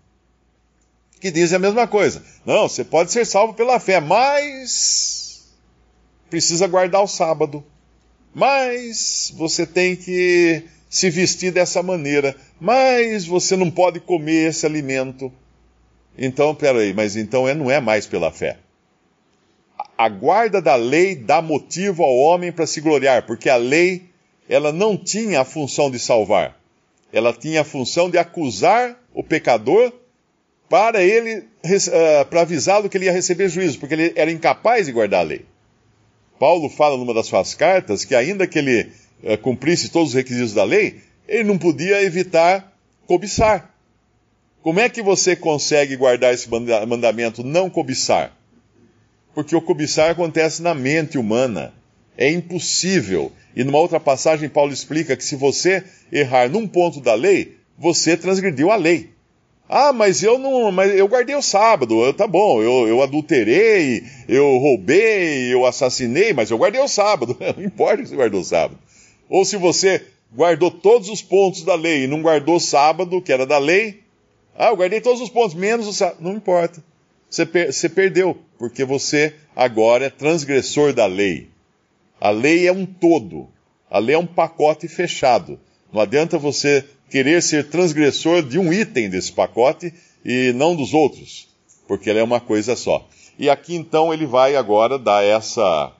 que 1.19 1.31
dizem 1.31 1.57
a 1.57 1.59
mesma 1.59 1.87
coisa. 1.87 2.23
Não, 2.45 2.67
você 2.67 2.83
pode 2.83 3.11
ser 3.11 3.25
salvo 3.25 3.53
pela 3.53 3.79
fé, 3.79 3.99
mas 3.99 5.49
precisa 6.29 6.67
guardar 6.67 7.03
o 7.03 7.07
sábado. 7.07 7.63
Mas 8.33 9.33
você 9.35 9.65
tem 9.65 9.95
que 9.95 10.63
se 10.89 11.09
vestir 11.09 11.51
dessa 11.51 11.83
maneira. 11.83 12.35
Mas 12.59 13.25
você 13.25 13.55
não 13.55 13.69
pode 13.69 13.99
comer 13.99 14.49
esse 14.49 14.65
alimento. 14.65 15.31
Então, 16.17 16.53
peraí, 16.55 16.93
mas 16.93 17.15
então 17.15 17.47
é, 17.47 17.53
não 17.53 17.69
é 17.69 17.79
mais 17.79 18.07
pela 18.07 18.31
fé. 18.31 18.57
A 19.97 20.09
guarda 20.09 20.61
da 20.61 20.75
lei 20.75 21.15
dá 21.15 21.41
motivo 21.41 22.03
ao 22.03 22.15
homem 22.15 22.51
para 22.51 22.65
se 22.65 22.81
gloriar, 22.81 23.25
porque 23.25 23.49
a 23.49 23.55
lei 23.55 24.09
ela 24.49 24.73
não 24.73 24.97
tinha 24.97 25.41
a 25.41 25.45
função 25.45 25.91
de 25.91 25.99
salvar. 25.99 26.59
Ela 27.13 27.31
tinha 27.31 27.61
a 27.61 27.65
função 27.65 28.09
de 28.09 28.17
acusar 28.17 28.97
o 29.13 29.23
pecador 29.23 29.93
para 30.67 31.01
ele, 31.01 31.39
uh, 31.39 32.25
para 32.29 32.41
avisá-lo 32.41 32.89
que 32.89 32.97
ele 32.97 33.05
ia 33.05 33.11
receber 33.11 33.49
juízo, 33.49 33.79
porque 33.79 33.93
ele 33.93 34.13
era 34.15 34.31
incapaz 34.31 34.85
de 34.85 34.91
guardar 34.91 35.21
a 35.21 35.23
lei. 35.23 35.45
Paulo 36.39 36.69
fala 36.69 36.95
numa 36.97 37.13
das 37.13 37.27
suas 37.27 37.53
cartas 37.53 38.05
que, 38.05 38.15
ainda 38.15 38.47
que 38.47 38.59
ele 38.59 38.91
cumprisse 39.41 39.89
todos 39.89 40.09
os 40.09 40.15
requisitos 40.15 40.53
da 40.53 40.63
lei, 40.63 41.01
ele 41.27 41.43
não 41.43 41.57
podia 41.57 42.03
evitar 42.03 42.73
cobiçar. 43.05 43.73
Como 44.61 44.79
é 44.79 44.89
que 44.89 45.01
você 45.01 45.35
consegue 45.35 45.95
guardar 45.95 46.33
esse 46.33 46.49
mandamento 46.49 47.43
não 47.43 47.69
cobiçar? 47.69 48.35
Porque 49.33 49.55
o 49.55 49.61
cobiçar 49.61 50.11
acontece 50.11 50.61
na 50.61 50.73
mente 50.73 51.17
humana. 51.17 51.73
É 52.17 52.29
impossível. 52.29 53.31
E 53.55 53.63
numa 53.63 53.79
outra 53.79 53.99
passagem, 53.99 54.49
Paulo 54.49 54.73
explica 54.73 55.15
que 55.15 55.23
se 55.23 55.35
você 55.35 55.83
errar 56.11 56.49
num 56.49 56.67
ponto 56.67 56.99
da 56.99 57.13
lei, 57.13 57.57
você 57.77 58.17
transgrediu 58.17 58.69
a 58.69 58.75
lei. 58.75 59.11
Ah, 59.69 59.93
mas 59.93 60.23
eu 60.23 60.39
não. 60.39 60.71
Mas 60.71 60.93
eu 60.95 61.07
guardei 61.07 61.35
o 61.35 61.41
sábado. 61.41 62.03
Eu, 62.03 62.13
tá 62.13 62.25
bom, 62.25 62.61
eu, 62.61 62.87
eu 62.87 63.03
adulterei, 63.03 64.03
eu 64.27 64.57
roubei, 64.57 65.53
eu 65.53 65.65
assassinei, 65.65 66.33
mas 66.33 66.49
eu 66.49 66.57
guardei 66.57 66.81
o 66.81 66.87
sábado. 66.87 67.37
Não 67.55 67.63
importa 67.63 68.03
se 68.03 68.09
você 68.09 68.15
guardou 68.15 68.41
o 68.41 68.43
sábado. 68.43 68.79
Ou 69.29 69.45
se 69.45 69.55
você 69.55 70.03
guardou 70.35 70.71
todos 70.71 71.07
os 71.07 71.21
pontos 71.21 71.63
da 71.63 71.75
lei 71.75 72.03
e 72.03 72.07
não 72.07 72.21
guardou 72.21 72.55
o 72.55 72.59
sábado, 72.59 73.21
que 73.21 73.31
era 73.31 73.45
da 73.45 73.59
lei. 73.59 74.01
Ah, 74.57 74.69
eu 74.69 74.75
guardei 74.75 74.99
todos 74.99 75.21
os 75.21 75.29
pontos, 75.29 75.53
menos 75.53 75.87
o 75.87 75.93
sábado. 75.93 76.17
Não 76.19 76.33
importa. 76.33 76.83
Você, 77.29 77.45
per 77.45 77.71
você 77.71 77.87
perdeu, 77.87 78.37
porque 78.57 78.83
você 78.83 79.35
agora 79.55 80.05
é 80.05 80.09
transgressor 80.09 80.93
da 80.93 81.05
lei. 81.05 81.47
A 82.19 82.31
lei 82.31 82.67
é 82.67 82.71
um 82.71 82.85
todo. 82.85 83.47
A 83.89 83.99
lei 83.99 84.15
é 84.15 84.19
um 84.19 84.25
pacote 84.25 84.87
fechado. 84.87 85.59
Não 85.93 86.01
adianta 86.01 86.37
você 86.37 86.83
querer 87.09 87.41
ser 87.41 87.69
transgressor 87.69 88.41
de 88.43 88.57
um 88.59 88.73
item 88.73 89.09
desse 89.09 89.31
pacote 89.31 89.93
e 90.25 90.51
não 90.53 90.75
dos 90.75 90.93
outros, 90.93 91.47
porque 91.87 92.09
ela 92.09 92.19
é 92.19 92.23
uma 92.23 92.39
coisa 92.39 92.75
só. 92.75 93.07
E 93.37 93.49
aqui 93.49 93.75
então 93.75 94.13
ele 94.13 94.25
vai 94.25 94.55
agora 94.55 94.99
dar 94.99 95.23
essa, 95.23 95.91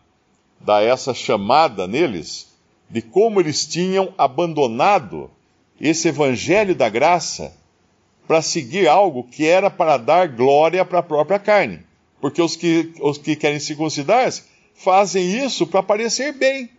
dar 0.60 0.84
essa 0.84 1.14
chamada 1.14 1.88
neles 1.88 2.49
de 2.90 3.02
como 3.02 3.40
eles 3.40 3.66
tinham 3.66 4.14
abandonado 4.18 5.30
esse 5.80 6.08
evangelho 6.08 6.76
da 6.76 6.90
graça 6.90 7.54
para 8.28 8.42
seguir 8.42 8.88
algo 8.88 9.24
que 9.24 9.46
era 9.46 9.70
para 9.70 9.98
dar 9.98 10.28
glória 10.28 10.84
para 10.84 11.00
a 11.00 11.04
própria 11.04 11.40
carne. 11.40 11.80
Porque 12.20 12.42
os 12.42 12.56
que, 12.56 12.94
os 13.02 13.18
que 13.18 13.36
querem 13.36 13.60
circuncidar 13.60 14.32
fazem 14.76 15.44
isso 15.46 15.66
para 15.66 15.82
parecer 15.82 16.34
bem, 16.34 16.70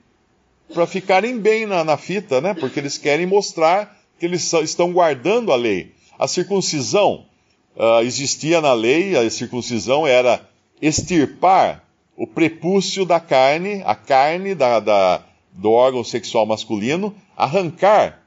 para 0.73 0.87
ficarem 0.87 1.39
bem 1.39 1.67
na, 1.67 1.83
na 1.83 1.97
fita, 1.97 2.41
né? 2.41 2.55
Porque 2.55 2.79
eles 2.79 2.99
querem 2.99 3.27
mostrar 3.27 3.99
que 4.19 4.27
eles 4.27 4.53
estão 4.53 4.93
guardando 4.93 5.53
a 5.53 5.57
lei. 5.57 5.93
A 6.19 6.29
circuncisão 6.29 7.27
uh, 7.75 8.03
existia 8.03 8.61
na 8.61 8.73
lei, 8.73 9.17
a 9.17 9.29
circuncisão 9.31 10.07
era 10.07 10.47
extirpar 10.81 11.83
o 12.17 12.27
prepúcio 12.27 13.07
da 13.07 13.19
carne, 13.19 13.83
a 13.85 13.95
carne 13.95 14.55
da, 14.55 14.79
da, 14.79 15.23
do 15.53 15.71
órgão 15.71 16.05
sexual 16.05 16.47
masculino, 16.47 17.15
arrancar 17.37 18.23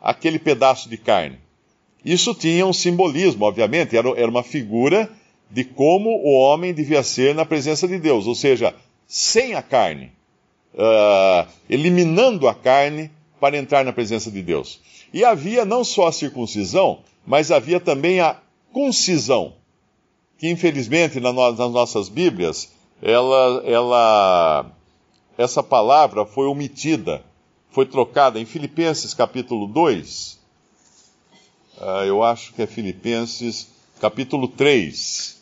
aquele 0.00 0.38
pedaço 0.38 0.88
de 0.88 0.96
carne. 0.96 1.38
Isso 2.04 2.34
tinha 2.34 2.66
um 2.66 2.72
simbolismo, 2.72 3.44
obviamente, 3.44 3.96
era, 3.96 4.08
era 4.10 4.30
uma 4.30 4.42
figura 4.42 5.08
de 5.50 5.64
como 5.64 6.10
o 6.10 6.32
homem 6.32 6.72
devia 6.72 7.02
ser 7.02 7.34
na 7.34 7.44
presença 7.44 7.86
de 7.86 7.98
Deus, 7.98 8.26
ou 8.26 8.34
seja, 8.34 8.74
sem 9.06 9.54
a 9.54 9.62
carne, 9.62 10.10
uh, 10.74 11.46
eliminando 11.68 12.48
a 12.48 12.54
carne 12.54 13.10
para 13.38 13.58
entrar 13.58 13.84
na 13.84 13.92
presença 13.92 14.30
de 14.30 14.42
Deus. 14.42 14.80
E 15.12 15.24
havia 15.24 15.64
não 15.64 15.84
só 15.84 16.06
a 16.06 16.12
circuncisão, 16.12 17.00
mas 17.26 17.50
havia 17.50 17.78
também 17.78 18.20
a 18.20 18.38
concisão, 18.72 19.54
que 20.38 20.48
infelizmente 20.48 21.20
nas 21.20 21.34
nossas 21.34 22.08
Bíblias, 22.08 22.72
ela, 23.02 23.62
ela, 23.66 24.72
essa 25.36 25.62
palavra 25.62 26.24
foi 26.26 26.46
omitida, 26.46 27.22
foi 27.70 27.86
trocada 27.86 28.38
em 28.38 28.44
Filipenses 28.44 29.14
capítulo 29.14 29.66
2, 29.66 30.38
uh, 31.78 31.84
ah, 31.84 32.04
eu 32.04 32.22
acho 32.22 32.52
que 32.52 32.62
é 32.62 32.66
Filipenses 32.66 33.68
capítulo 34.00 34.48
3, 34.48 35.40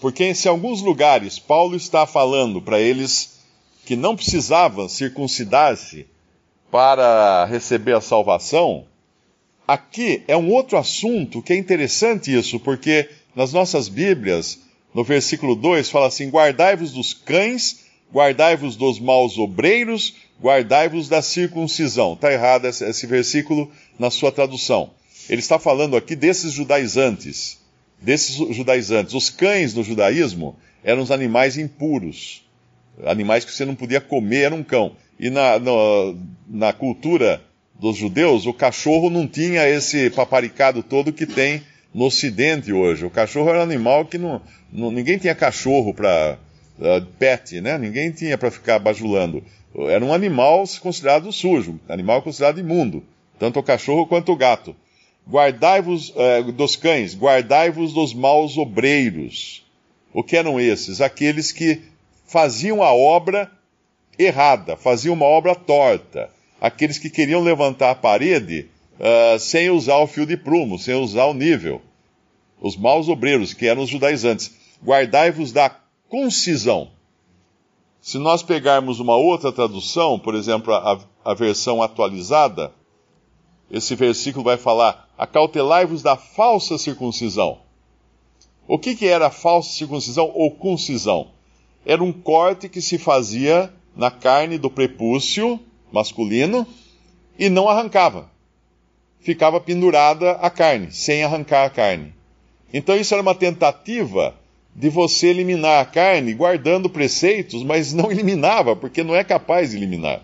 porque 0.00 0.24
em 0.24 0.48
alguns 0.48 0.82
lugares 0.82 1.38
Paulo 1.38 1.76
está 1.76 2.06
falando 2.06 2.60
para 2.60 2.80
eles 2.80 3.40
que 3.84 3.96
não 3.96 4.16
precisavam 4.16 4.88
circuncidar-se 4.88 6.06
para 6.70 7.44
receber 7.44 7.94
a 7.94 8.00
salvação, 8.00 8.86
aqui 9.68 10.22
é 10.26 10.36
um 10.36 10.50
outro 10.50 10.78
assunto 10.78 11.42
que 11.42 11.52
é 11.52 11.56
interessante 11.56 12.34
isso, 12.34 12.58
porque 12.58 13.08
nas 13.34 13.52
nossas 13.52 13.88
Bíblias, 13.88 14.58
no 14.94 15.04
versículo 15.04 15.54
2, 15.54 15.90
fala 15.90 16.06
assim: 16.06 16.28
Guardai-vos 16.28 16.92
dos 16.92 17.12
cães, 17.12 17.81
guardai-vos 18.12 18.76
dos 18.76 19.00
maus 19.00 19.38
obreiros, 19.38 20.14
guardai-vos 20.40 21.08
da 21.08 21.22
circuncisão. 21.22 22.12
Está 22.14 22.32
errado 22.32 22.66
esse, 22.66 22.84
esse 22.84 23.06
versículo 23.06 23.70
na 23.98 24.10
sua 24.10 24.30
tradução. 24.30 24.90
Ele 25.28 25.40
está 25.40 25.58
falando 25.58 25.96
aqui 25.96 26.14
desses 26.16 26.52
judaizantes 26.52 27.62
desses 28.02 28.34
judaizantes. 28.54 29.14
Os 29.14 29.30
cães 29.30 29.72
no 29.72 29.84
judaísmo 29.84 30.56
eram 30.82 31.02
os 31.02 31.10
animais 31.10 31.56
impuros, 31.56 32.44
animais 33.06 33.44
que 33.44 33.52
você 33.52 33.64
não 33.64 33.74
podia 33.74 34.00
comer, 34.00 34.42
era 34.42 34.54
um 34.54 34.64
cão. 34.64 34.96
E 35.18 35.30
na, 35.30 35.52
na 36.48 36.72
cultura 36.72 37.40
dos 37.78 37.96
judeus, 37.96 38.44
o 38.44 38.52
cachorro 38.52 39.08
não 39.08 39.26
tinha 39.26 39.68
esse 39.68 40.10
paparicado 40.10 40.82
todo 40.82 41.12
que 41.12 41.26
tem 41.26 41.62
no 41.94 42.06
ocidente 42.06 42.72
hoje. 42.72 43.04
O 43.04 43.10
cachorro 43.10 43.50
era 43.50 43.60
um 43.60 43.62
animal 43.62 44.04
que 44.04 44.18
não, 44.18 44.42
não 44.72 44.90
ninguém 44.90 45.18
tinha 45.18 45.34
cachorro 45.34 45.94
para 45.94 46.38
uh, 46.78 47.04
pet, 47.18 47.60
né? 47.60 47.78
Ninguém 47.78 48.10
tinha 48.10 48.36
para 48.36 48.50
ficar 48.50 48.78
bajulando. 48.78 49.42
Era 49.74 50.04
um 50.04 50.12
animal 50.12 50.64
considerado 50.80 51.32
sujo, 51.32 51.80
animal 51.88 52.22
considerado 52.22 52.60
imundo, 52.60 53.02
tanto 53.38 53.58
o 53.58 53.62
cachorro 53.62 54.06
quanto 54.06 54.32
o 54.32 54.36
gato. 54.36 54.76
Guardai-vos 55.26 56.12
eh, 56.16 56.42
dos 56.52 56.76
cães, 56.76 57.14
guardai-vos 57.14 57.92
dos 57.92 58.12
maus 58.12 58.58
obreiros. 58.58 59.64
O 60.12 60.22
que 60.22 60.36
eram 60.36 60.60
esses? 60.60 61.00
Aqueles 61.00 61.52
que 61.52 61.80
faziam 62.26 62.82
a 62.82 62.92
obra 62.92 63.50
errada, 64.18 64.76
faziam 64.76 65.14
uma 65.14 65.24
obra 65.24 65.54
torta. 65.54 66.28
Aqueles 66.60 66.98
que 66.98 67.08
queriam 67.08 67.40
levantar 67.40 67.90
a 67.90 67.94
parede 67.94 68.68
uh, 68.98 69.38
sem 69.38 69.70
usar 69.70 69.96
o 69.96 70.06
fio 70.06 70.26
de 70.26 70.36
prumo, 70.36 70.78
sem 70.78 70.94
usar 70.94 71.26
o 71.26 71.34
nível. 71.34 71.80
Os 72.60 72.76
maus 72.76 73.08
obreiros, 73.08 73.52
que 73.52 73.66
eram 73.66 73.82
os 73.82 73.90
judaizantes. 73.90 74.54
Guardai-vos 74.84 75.52
da 75.52 75.68
concisão. 76.12 76.90
Se 77.98 78.18
nós 78.18 78.42
pegarmos 78.42 79.00
uma 79.00 79.16
outra 79.16 79.50
tradução, 79.50 80.18
por 80.18 80.34
exemplo, 80.34 80.74
a, 80.74 81.00
a 81.24 81.32
versão 81.32 81.82
atualizada, 81.82 82.70
esse 83.70 83.94
versículo 83.94 84.44
vai 84.44 84.58
falar: 84.58 85.08
acautelai-vos 85.16 86.02
da 86.02 86.14
falsa 86.14 86.76
circuncisão. 86.76 87.60
O 88.68 88.78
que, 88.78 88.94
que 88.94 89.06
era 89.06 89.30
falsa 89.30 89.70
circuncisão 89.70 90.30
ou 90.34 90.50
concisão? 90.50 91.28
Era 91.86 92.04
um 92.04 92.12
corte 92.12 92.68
que 92.68 92.82
se 92.82 92.98
fazia 92.98 93.72
na 93.96 94.10
carne 94.10 94.58
do 94.58 94.68
prepúcio 94.68 95.58
masculino 95.90 96.66
e 97.38 97.48
não 97.48 97.70
arrancava. 97.70 98.30
Ficava 99.18 99.58
pendurada 99.58 100.32
a 100.32 100.50
carne, 100.50 100.92
sem 100.92 101.24
arrancar 101.24 101.64
a 101.64 101.70
carne. 101.70 102.12
Então 102.70 102.94
isso 102.96 103.14
era 103.14 103.22
uma 103.22 103.34
tentativa 103.34 104.34
de 104.74 104.88
você 104.88 105.28
eliminar 105.28 105.82
a 105.82 105.84
carne 105.84 106.32
guardando 106.32 106.88
preceitos, 106.88 107.62
mas 107.62 107.92
não 107.92 108.10
eliminava, 108.10 108.74
porque 108.74 109.02
não 109.02 109.14
é 109.14 109.22
capaz 109.22 109.70
de 109.70 109.76
eliminar. 109.76 110.22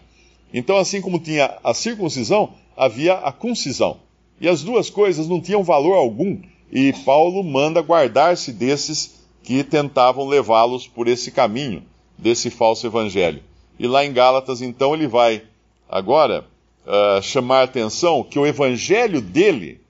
Então, 0.53 0.77
assim 0.77 1.01
como 1.01 1.19
tinha 1.19 1.59
a 1.63 1.75
circuncisão, 1.75 2.55
havia 2.77 3.15
a 3.15 3.31
concisão. 3.31 3.99
E 4.41 4.49
as 4.49 4.63
duas 4.63 4.89
coisas 4.89 5.29
não 5.29 5.41
tinham 5.41 5.63
valor 5.63 5.95
algum, 5.95 6.39
e 6.73 6.93
Paulo 7.05 7.43
manda 7.43 7.83
guardar-se 7.83 8.53
desses 8.53 9.19
que 9.43 9.63
tentavam 9.65 10.27
levá-los 10.27 10.87
por 10.87 11.09
esse 11.09 11.31
caminho, 11.31 11.83
desse 12.17 12.51
falso 12.51 12.87
evangelho. 12.87 13.43
E 13.79 13.87
lá 13.87 14.05
em 14.05 14.13
Gálatas, 14.13 14.63
então, 14.63 14.95
ele 14.95 15.07
vai 15.07 15.43
agora 15.89 16.45
uh, 16.87 17.23
chamar 17.23 17.61
a 17.61 17.65
atenção 17.65 18.23
que 18.23 18.39
o 18.39 18.47
evangelho 18.47 19.21
dele, 19.21 19.81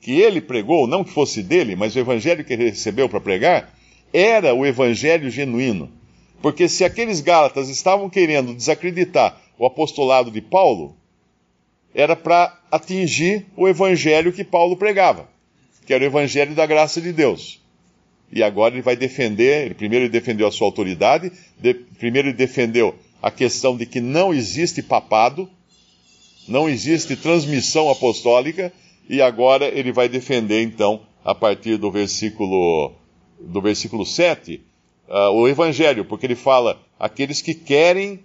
que 0.00 0.20
ele 0.20 0.40
pregou, 0.40 0.86
não 0.86 1.04
que 1.04 1.10
fosse 1.10 1.42
dele, 1.42 1.76
mas 1.76 1.94
o 1.94 1.98
evangelho 1.98 2.44
que 2.44 2.52
ele 2.52 2.70
recebeu 2.70 3.08
para 3.08 3.20
pregar, 3.20 3.74
era 4.12 4.54
o 4.54 4.66
evangelho 4.66 5.30
genuíno. 5.30 5.90
Porque 6.40 6.68
se 6.68 6.84
aqueles 6.84 7.20
Gálatas 7.20 7.68
estavam 7.68 8.08
querendo 8.08 8.54
desacreditar 8.54 9.40
o 9.58 9.66
apostolado 9.66 10.30
de 10.30 10.40
Paulo, 10.40 10.96
era 11.94 12.14
para 12.14 12.56
atingir 12.70 13.46
o 13.56 13.66
evangelho 13.66 14.32
que 14.32 14.44
Paulo 14.44 14.76
pregava, 14.76 15.28
que 15.84 15.92
era 15.92 16.04
o 16.04 16.06
evangelho 16.06 16.54
da 16.54 16.64
graça 16.64 17.00
de 17.00 17.12
Deus. 17.12 17.60
E 18.30 18.42
agora 18.42 18.74
ele 18.74 18.82
vai 18.82 18.94
defender, 18.94 19.66
ele, 19.66 19.74
primeiro 19.74 20.04
ele 20.04 20.12
defendeu 20.12 20.46
a 20.46 20.52
sua 20.52 20.66
autoridade, 20.66 21.32
de, 21.58 21.74
primeiro 21.74 22.28
ele 22.28 22.36
defendeu 22.36 22.94
a 23.22 23.30
questão 23.30 23.76
de 23.76 23.86
que 23.86 24.00
não 24.00 24.32
existe 24.32 24.82
papado, 24.82 25.48
não 26.46 26.68
existe 26.68 27.16
transmissão 27.16 27.90
apostólica, 27.90 28.72
e 29.08 29.22
agora 29.22 29.66
ele 29.66 29.90
vai 29.90 30.08
defender 30.08 30.62
então, 30.62 31.00
a 31.24 31.34
partir 31.34 31.78
do 31.78 31.90
versículo 31.90 32.92
do 33.38 33.60
versículo 33.60 34.04
7, 34.04 34.56
uh, 35.08 35.12
ah, 35.12 35.30
o 35.30 35.48
evangelho, 35.48 36.04
porque 36.04 36.26
ele 36.26 36.34
fala 36.34 36.80
aqueles 36.98 37.40
que 37.40 37.54
querem 37.54 38.20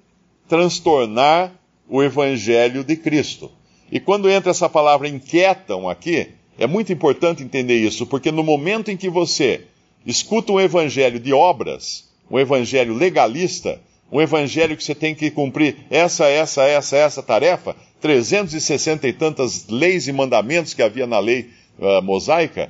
transtornar 0.47 1.51
o 1.87 2.01
evangelho 2.01 2.83
de 2.83 2.95
Cristo. 2.95 3.51
E 3.91 3.99
quando 3.99 4.29
entra 4.29 4.51
essa 4.51 4.67
palavra 4.67 5.07
inquietam 5.07 5.87
aqui, 5.87 6.29
é 6.57 6.67
muito 6.67 6.91
importante 6.91 7.43
entender 7.43 7.75
isso, 7.75 8.05
porque 8.05 8.31
no 8.31 8.43
momento 8.43 8.89
em 8.89 8.97
que 8.97 9.09
você 9.09 9.61
escuta 10.05 10.51
um 10.51 10.59
evangelho 10.59 11.19
de 11.19 11.33
obras, 11.33 12.09
um 12.29 12.39
evangelho 12.39 12.93
legalista, 12.93 13.79
um 14.11 14.21
evangelho 14.21 14.77
que 14.77 14.83
você 14.83 14.93
tem 14.93 15.15
que 15.15 15.31
cumprir 15.31 15.77
essa, 15.89 16.25
essa, 16.27 16.63
essa, 16.63 16.97
essa 16.97 17.23
tarefa, 17.23 17.75
360 18.01 19.07
e 19.07 19.13
tantas 19.13 19.67
leis 19.67 20.07
e 20.07 20.11
mandamentos 20.11 20.73
que 20.73 20.83
havia 20.83 21.07
na 21.07 21.19
lei 21.19 21.49
uh, 21.79 22.01
mosaica, 22.01 22.69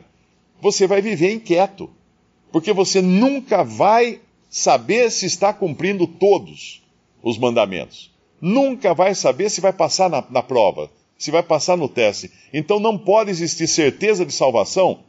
você 0.61 0.87
vai 0.87 1.01
viver 1.01 1.33
inquieto, 1.33 1.89
porque 2.53 2.71
você 2.71 3.01
nunca 3.01 3.63
vai 3.63 4.21
saber 4.47 5.09
se 5.11 5.25
está 5.25 5.51
cumprindo 5.51 6.05
todos 6.05 6.83
os 7.23 7.37
mandamentos. 7.37 8.13
nunca 8.39 8.93
vai 8.93 9.15
saber 9.15 9.49
se 9.49 9.61
vai 9.61 9.71
passar 9.71 10.09
na, 10.09 10.23
na 10.29 10.43
prova, 10.43 10.91
se 11.17 11.31
vai 11.31 11.41
passar 11.41 11.77
no 11.77 11.87
teste. 11.87 12.29
Então 12.53 12.79
não 12.79 12.97
pode 12.97 13.31
existir 13.31 13.67
certeza 13.67 14.25
de 14.25 14.33
salvação 14.33 14.99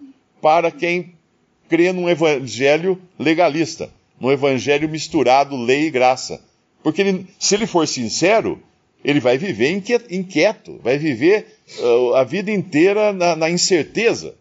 para 0.40 0.70
quem 0.70 1.14
crê 1.68 1.92
num 1.92 2.09
evangelho 2.09 2.98
legalista, 3.18 3.90
num 4.20 4.30
evangelho 4.30 4.88
misturado 4.88 5.57
lei 5.57 5.87
e 5.87 5.90
graça. 5.90 6.42
Porque 6.83 7.02
ele, 7.02 7.26
se 7.38 7.57
ele 7.57 7.66
for 7.66 7.88
sincero, 7.88 8.62
ele 9.04 9.18
vai 9.20 9.37
viver 9.37 9.70
inquieto, 10.11 10.78
vai 10.83 10.96
viver 10.96 11.59
uh, 11.78 12.14
a 12.14 12.24
vida 12.24 12.50
inteira 12.50 13.12
na, 13.12 13.35
na, 13.35 13.50
incerteza. 13.50 14.35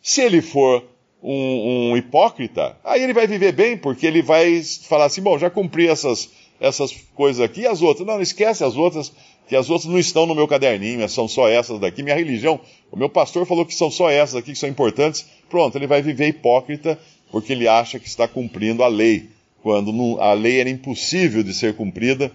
Se 0.00 0.22
ele 0.22 0.40
for 0.40 0.84
um, 1.22 1.90
um, 1.90 1.96
hipócrita, 1.96 2.76
aí 2.84 3.02
ele 3.02 3.12
vai 3.12 3.26
viver 3.26 3.52
bem, 3.52 3.76
porque 3.76 4.06
ele 4.06 4.22
vai 4.22 4.62
falar 4.62 5.06
assim: 5.06 5.22
bom, 5.22 5.38
já 5.38 5.50
cumpri 5.50 5.88
essas, 5.88 6.30
essas 6.60 6.92
coisas 7.14 7.42
aqui, 7.42 7.66
as 7.66 7.82
outras. 7.82 8.06
Não, 8.06 8.14
não 8.14 8.22
esquece 8.22 8.62
as 8.62 8.76
outras, 8.76 9.12
que 9.48 9.56
as 9.56 9.68
outras 9.70 9.90
não 9.90 9.98
estão 9.98 10.26
no 10.26 10.34
meu 10.34 10.46
caderninho, 10.46 11.08
são 11.08 11.26
só 11.26 11.48
essas 11.48 11.80
daqui. 11.80 12.02
Minha 12.02 12.14
religião, 12.14 12.60
o 12.90 12.96
meu 12.96 13.08
pastor 13.08 13.46
falou 13.46 13.64
que 13.64 13.74
são 13.74 13.90
só 13.90 14.10
essas 14.10 14.36
aqui 14.36 14.52
que 14.52 14.58
são 14.58 14.68
importantes. 14.68 15.26
Pronto, 15.48 15.76
ele 15.76 15.86
vai 15.86 16.02
viver 16.02 16.28
hipócrita, 16.28 16.98
porque 17.30 17.52
ele 17.52 17.66
acha 17.66 17.98
que 17.98 18.06
está 18.06 18.28
cumprindo 18.28 18.82
a 18.82 18.88
lei, 18.88 19.30
quando 19.62 20.20
a 20.20 20.32
lei 20.32 20.60
era 20.60 20.70
impossível 20.70 21.42
de 21.42 21.54
ser 21.54 21.74
cumprida. 21.74 22.30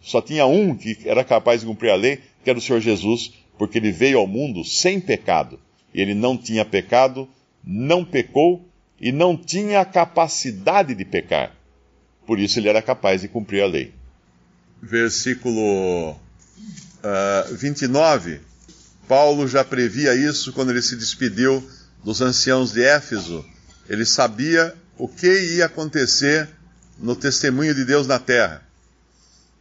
Só 0.00 0.20
tinha 0.20 0.46
um 0.46 0.76
que 0.76 0.96
era 1.04 1.24
capaz 1.24 1.60
de 1.60 1.66
cumprir 1.66 1.90
a 1.90 1.96
lei, 1.96 2.20
que 2.44 2.50
era 2.50 2.58
o 2.58 2.62
Senhor 2.62 2.80
Jesus, 2.80 3.32
porque 3.56 3.78
ele 3.78 3.90
veio 3.90 4.18
ao 4.18 4.26
mundo 4.26 4.64
sem 4.64 5.00
pecado. 5.00 5.58
Ele 5.94 6.14
não 6.14 6.36
tinha 6.36 6.64
pecado, 6.64 7.28
não 7.64 8.04
pecou 8.04 8.68
e 9.00 9.12
não 9.12 9.36
tinha 9.36 9.80
a 9.80 9.84
capacidade 9.84 10.94
de 10.94 11.04
pecar. 11.04 11.54
Por 12.26 12.38
isso 12.38 12.58
ele 12.58 12.68
era 12.68 12.82
capaz 12.82 13.20
de 13.20 13.28
cumprir 13.28 13.62
a 13.62 13.66
lei. 13.66 13.94
Versículo 14.82 16.12
uh, 16.12 16.16
ah, 17.02 17.46
29. 17.52 18.40
Paulo 19.06 19.48
já 19.48 19.64
previa 19.64 20.14
isso 20.14 20.52
quando 20.52 20.70
ele 20.70 20.82
se 20.82 20.96
despediu 20.96 21.66
dos 22.04 22.20
anciãos 22.20 22.72
de 22.72 22.82
Éfeso. 22.82 23.44
Ele 23.88 24.04
sabia 24.04 24.74
o 24.98 25.08
que 25.08 25.56
ia 25.56 25.66
acontecer 25.66 26.48
no 26.98 27.16
testemunho 27.16 27.74
de 27.74 27.84
Deus 27.84 28.06
na 28.06 28.18
terra. 28.18 28.62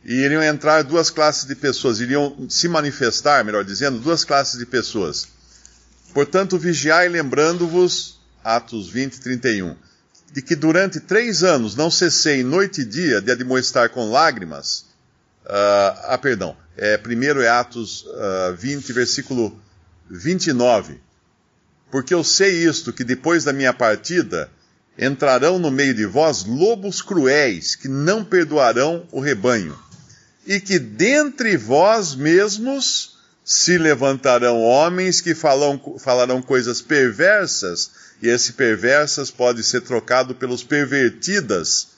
E 0.04 0.14
iriam 0.14 0.44
entrar 0.44 0.84
duas 0.84 1.10
classes 1.10 1.46
de 1.46 1.56
pessoas, 1.56 2.00
iriam 2.00 2.50
se 2.50 2.68
manifestar, 2.68 3.44
melhor 3.44 3.64
dizendo, 3.64 4.00
duas 4.00 4.24
classes 4.24 4.58
de 4.58 4.66
pessoas 4.66 5.37
Portanto, 6.14 6.58
vigiai 6.58 7.10
lembrando-vos, 7.10 8.20
Atos 8.44 8.90
20, 8.90 9.20
31, 9.20 9.76
de 10.32 10.42
que 10.42 10.56
durante 10.56 11.00
três 11.00 11.44
anos 11.44 11.76
não 11.76 11.90
cessei 11.90 12.44
noite 12.44 12.82
e 12.82 12.86
dia 12.86 13.22
de 13.22 13.32
admoestar 13.32 13.90
com 13.90 14.12
lágrimas. 14.12 14.86
Uh, 15.46 15.96
ah, 16.06 16.20
perdão. 16.22 16.56
É, 16.76 16.98
primeiro 16.98 17.42
é 17.42 17.48
Atos 17.48 18.04
uh, 18.04 18.56
20, 18.58 18.94
versículo 18.94 19.60
29. 20.10 21.00
Porque 21.90 22.14
eu 22.14 22.24
sei 22.24 22.68
isto, 22.68 22.94
que 22.94 23.04
depois 23.04 23.44
da 23.44 23.54
minha 23.54 23.74
partida 23.74 24.50
entrarão 24.98 25.60
no 25.60 25.72
meio 25.72 25.94
de 25.94 26.06
vós 26.06 26.44
lobos 26.44 27.02
cruéis, 27.02 27.76
que 27.76 27.88
não 27.88 28.26
perdoarão 28.26 29.08
o 29.12 29.20
rebanho, 29.20 29.78
e 30.46 30.60
que 30.60 30.80
dentre 30.80 31.56
vós 31.56 32.16
mesmos 32.16 33.17
se 33.50 33.78
levantarão 33.78 34.62
homens 34.62 35.22
que 35.22 35.34
falam, 35.34 35.82
falarão 36.00 36.42
coisas 36.42 36.82
perversas, 36.82 37.92
e 38.22 38.28
esse 38.28 38.52
perversas 38.52 39.32
pode 39.32 39.64
ser 39.64 39.80
trocado 39.80 40.36
pelos 40.36 40.66
pervertidas, 40.66 41.92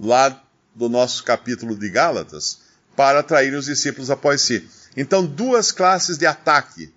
lá 0.00 0.42
do 0.74 0.88
nosso 0.88 1.22
capítulo 1.22 1.76
de 1.76 1.90
Gálatas, 1.90 2.60
para 2.96 3.18
atrair 3.18 3.52
os 3.52 3.66
discípulos 3.66 4.10
após 4.10 4.40
si. 4.40 4.66
Então, 4.96 5.26
duas 5.26 5.70
classes 5.70 6.16
de 6.16 6.24
ataque 6.24 6.90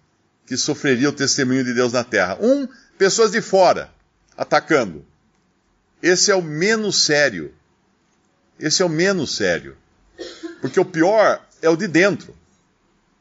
que 0.47 0.55
sofreria 0.55 1.09
o 1.09 1.13
testemunho 1.13 1.65
de 1.65 1.73
Deus 1.73 1.91
na 1.91 2.05
terra. 2.05 2.37
Um, 2.39 2.69
pessoas 2.97 3.31
de 3.31 3.41
fora, 3.41 3.91
atacando. 4.37 5.05
Esse 6.01 6.31
é 6.31 6.35
o 6.35 6.41
menos 6.41 7.03
sério. 7.03 7.53
Esse 8.57 8.81
é 8.81 8.85
o 8.85 8.89
menos 8.89 9.35
sério. 9.35 9.75
Porque 10.61 10.79
o 10.79 10.85
pior 10.85 11.45
é 11.61 11.69
o 11.69 11.75
de 11.75 11.85
dentro. 11.85 12.38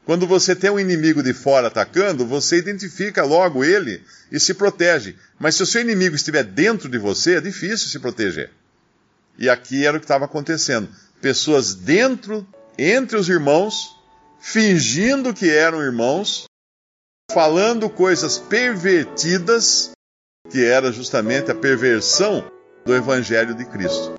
Quando 0.05 0.25
você 0.25 0.55
tem 0.55 0.69
um 0.69 0.79
inimigo 0.79 1.21
de 1.21 1.33
fora 1.33 1.67
atacando, 1.67 2.25
você 2.25 2.57
identifica 2.57 3.23
logo 3.23 3.63
ele 3.63 4.03
e 4.31 4.39
se 4.39 4.53
protege. 4.53 5.15
Mas 5.39 5.55
se 5.55 5.63
o 5.63 5.65
seu 5.65 5.81
inimigo 5.81 6.15
estiver 6.15 6.43
dentro 6.43 6.89
de 6.89 6.97
você, 6.97 7.35
é 7.35 7.41
difícil 7.41 7.89
se 7.89 7.99
proteger. 7.99 8.51
E 9.37 9.49
aqui 9.49 9.85
era 9.85 9.97
o 9.97 9.99
que 9.99 10.05
estava 10.05 10.25
acontecendo. 10.25 10.89
Pessoas 11.21 11.75
dentro, 11.75 12.47
entre 12.77 13.17
os 13.17 13.29
irmãos, 13.29 13.95
fingindo 14.39 15.33
que 15.33 15.49
eram 15.49 15.81
irmãos, 15.81 16.45
falando 17.31 17.89
coisas 17.89 18.37
pervertidas, 18.37 19.91
que 20.49 20.65
era 20.65 20.91
justamente 20.91 21.51
a 21.51 21.55
perversão 21.55 22.51
do 22.85 22.95
Evangelho 22.95 23.53
de 23.53 23.65
Cristo. 23.65 24.18